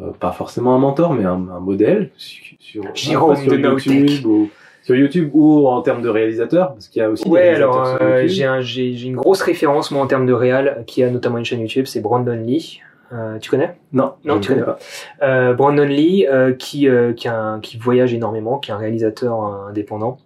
[0.00, 4.50] euh, pas forcément un mentor, mais un, un modèle sur, sur, sur YouTube ou
[4.82, 7.28] sur YouTube ou en termes de réalisateur, parce qu'il y a aussi.
[7.28, 11.02] Ouais, alors euh, j'ai un, j'ai une grosse référence moi en termes de réal, qui
[11.02, 12.80] a notamment une chaîne YouTube, c'est Brandon Lee.
[13.12, 13.76] Euh, tu connais?
[13.92, 15.54] Non, non, tu connais pas.
[15.54, 16.26] Brandon Lee,
[16.58, 20.18] qui qui, a un, qui voyage énormément, qui est un réalisateur indépendant.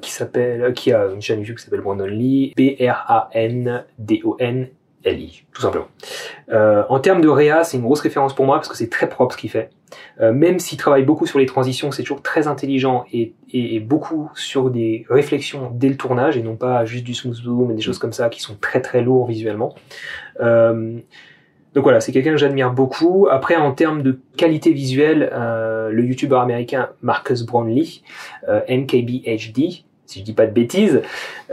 [0.00, 3.84] qui s'appelle, qui a une chaîne YouTube qui s'appelle Brandon Lee, B R A N
[3.98, 4.68] D O N
[5.04, 5.88] LI, tout simplement.
[6.50, 9.08] Euh, en termes de réa, c'est une grosse référence pour moi parce que c'est très
[9.08, 9.70] propre ce qu'il fait.
[10.20, 14.30] Euh, même s'il travaille beaucoup sur les transitions, c'est toujours très intelligent et, et, beaucoup
[14.34, 17.80] sur des réflexions dès le tournage et non pas juste du smooth zoom et des
[17.80, 19.74] choses comme ça qui sont très très lourds visuellement.
[20.40, 20.98] Euh,
[21.74, 23.28] donc voilà, c'est quelqu'un que j'admire beaucoup.
[23.30, 28.02] Après, en termes de qualité visuelle, euh, le youtubeur américain Marcus Brownlee,
[28.48, 31.02] euh, NKBHD, si je dis pas de bêtises,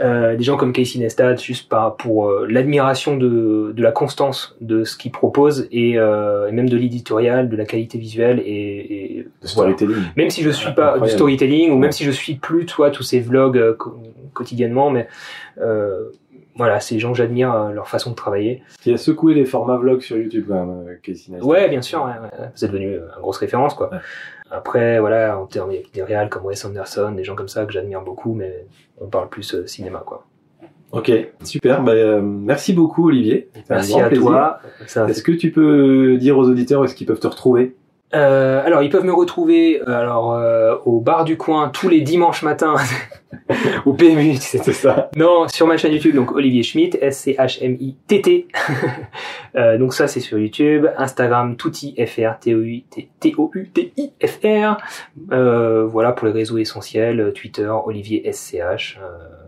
[0.00, 4.56] euh, des gens comme Casey Neistat, juste par, pour euh, l'admiration de, de la constance
[4.62, 9.18] de ce qu'il propose et, euh, et, même de l'éditorial, de la qualité visuelle et,
[9.18, 9.96] et storytelling.
[10.16, 13.02] Même si je suis pas du storytelling ou même si je suis plus toi tous
[13.02, 13.76] ces vlogs euh,
[14.32, 15.06] quotidiennement, mais
[15.60, 16.04] euh,
[16.54, 18.62] voilà, ces gens j'admire leur façon de travailler.
[18.80, 21.46] Qui a secoué les formats vlogs sur YouTube quand même, Casey Neistat.
[21.46, 22.46] Ouais, bien sûr, ouais, ouais.
[22.46, 23.90] êtes devenu une grosse référence quoi.
[24.50, 28.02] Après, voilà, en termes, des réals comme Wes Anderson, des gens comme ça que j'admire
[28.02, 28.66] beaucoup, mais
[29.00, 30.24] on parle plus euh, cinéma, quoi.
[30.92, 31.10] Ok,
[31.42, 31.82] super.
[31.82, 33.48] Bah, euh, merci beaucoup, Olivier.
[33.68, 34.60] Merci à toi.
[35.08, 37.74] Est-ce que tu peux dire aux auditeurs où est-ce qu'ils peuvent te retrouver?
[38.14, 42.02] Euh, alors, ils peuvent me retrouver euh, alors euh, au bar du coin tous les
[42.02, 42.76] dimanches matins
[43.84, 45.10] au PMU, c'était ça.
[45.16, 48.48] Non, sur ma chaîne YouTube, donc Olivier Schmitt, S C H M I T T.
[49.56, 53.92] euh, donc ça c'est sur YouTube, Instagram toutifr, T O U T O U T
[53.96, 54.76] I F R.
[55.28, 58.98] voilà pour les réseaux essentiels, Twitter Olivier SCH.
[58.98, 59.45] voilà.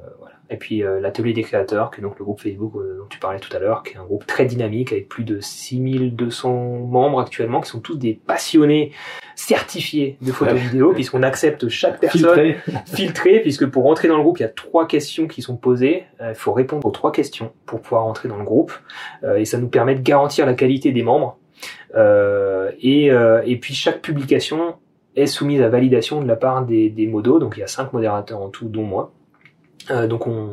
[0.51, 3.19] Et puis euh, l'atelier des créateurs, qui est donc le groupe Facebook euh, dont tu
[3.19, 6.53] parlais tout à l'heure, qui est un groupe très dynamique avec plus de 6200
[6.89, 8.93] membres actuellement, qui sont tous des passionnés
[9.35, 12.55] certifiés de photos vidéo, puisqu'on accepte chaque personne
[12.87, 16.05] filtrée, puisque pour rentrer dans le groupe, il y a trois questions qui sont posées.
[16.21, 18.73] Il faut répondre aux trois questions pour pouvoir rentrer dans le groupe,
[19.37, 21.39] et ça nous permet de garantir la qualité des membres.
[21.95, 24.75] et, et puis chaque publication
[25.15, 27.39] est soumise à validation de la part des, des modos.
[27.39, 29.13] Donc il y a cinq modérateurs en tout, dont moi.
[29.91, 30.49] Euh, donc on,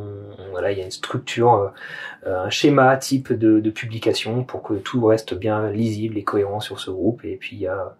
[0.51, 1.73] voilà, il y a une structure,
[2.25, 6.59] euh, un schéma type de, de, publication pour que tout reste bien lisible et cohérent
[6.59, 7.23] sur ce groupe.
[7.25, 7.95] Et puis il y a,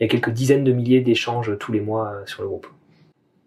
[0.00, 2.66] il y a quelques dizaines de milliers d'échanges tous les mois euh, sur le groupe.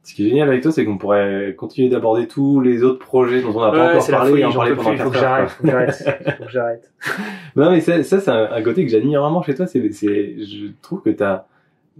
[0.04, 3.42] Ce qui est génial avec toi, c'est qu'on pourrait continuer d'aborder tous les autres projets
[3.42, 4.52] dont on n'a pas encore parlé Il
[5.00, 6.92] faut que j'arrête, faut que j'arrête.
[7.56, 9.66] non mais ça, ça c'est un, un, côté que j'admire vraiment chez toi.
[9.66, 11.48] C'est, c'est, je trouve que t'as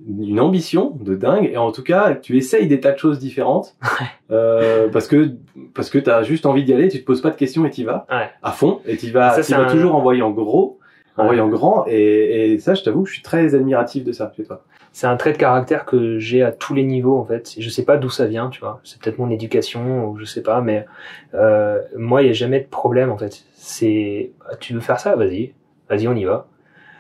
[0.08, 1.50] une ambition de dingue.
[1.52, 3.76] Et en tout cas tu essayes des tas de choses différentes.
[4.32, 5.34] Euh, parce que
[5.76, 7.84] parce que t'as juste envie d'y aller tu te poses pas de questions et t'y
[7.84, 8.08] vas.
[8.42, 8.82] À fond.
[8.88, 10.80] Et tu vas tu vas toujours en voyant gros
[11.16, 11.86] en voyant grand.
[11.88, 14.64] Et, et ça je t'avoue je suis très admiratif de ça chez toi.
[14.94, 17.54] C'est un trait de caractère que j'ai à tous les niveaux en fait.
[17.60, 18.82] Je sais pas d'où ça vient tu vois.
[18.84, 20.88] C'est peut-être mon éducation ou je sais pas mais
[21.36, 23.44] euh, moi il y a jamais de problème en fait.
[23.54, 25.16] C'est tu veux faire ça?
[25.16, 25.54] Vas-y.
[25.88, 26.48] Vas-y on y va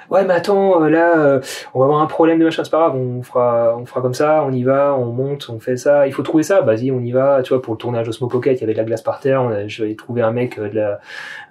[0.10, 1.41] ouais mais attends euh, là euh,
[1.74, 4.14] on va avoir un problème de machin c'est pas grave on fera on fera comme
[4.14, 6.08] ça on y va on monte on fait ça.
[6.08, 8.58] Il faut trouver ça vas-y on y va tu vois pour le tournage Osmo Pocket
[8.58, 10.70] il y avait de la glace par terre on je vais trouver un mec euh,
[10.70, 10.99] de la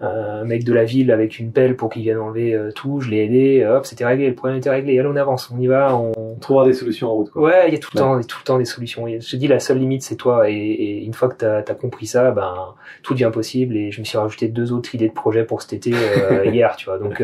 [0.00, 3.24] un mec de la ville avec une pelle pour qu'il vienne enlever tout je l'ai
[3.24, 6.12] aidé hop c'était réglé le problème était réglé allez on avance on y va on,
[6.40, 7.42] trouvera des solutions en route quoi.
[7.42, 9.06] ouais il y a tout le temps tout le temps des solutions.
[9.06, 10.50] Je te dis la seule limite c'est toi.
[10.50, 13.76] Et, et, une fois que t'as as compris ça ben tout devient possible.
[13.76, 15.92] Et je me suis rajouté deux autres idées de projet pour cet été
[16.44, 16.98] hier tu vois.
[16.98, 17.22] Donc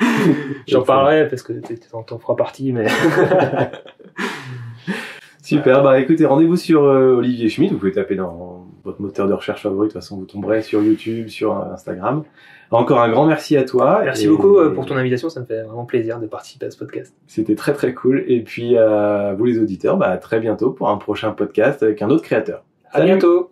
[0.68, 1.52] J'en parlerai parce que
[1.90, 2.86] t'en feras partie, mais.
[5.42, 9.32] Super, bah écoutez, rendez-vous sur euh, Olivier Schmidt, vous pouvez taper dans votre moteur de
[9.32, 12.22] recherche favori, de toute façon vous tomberez sur YouTube, sur Instagram.
[12.70, 14.02] Encore un grand merci à toi.
[14.04, 16.78] Merci beaucoup euh, pour ton invitation, ça me fait vraiment plaisir de participer à ce
[16.78, 17.14] podcast.
[17.26, 20.88] C'était très très cool, et puis euh, vous les auditeurs, bah à très bientôt pour
[20.88, 22.62] un prochain podcast avec un autre créateur.
[22.92, 23.50] À bientôt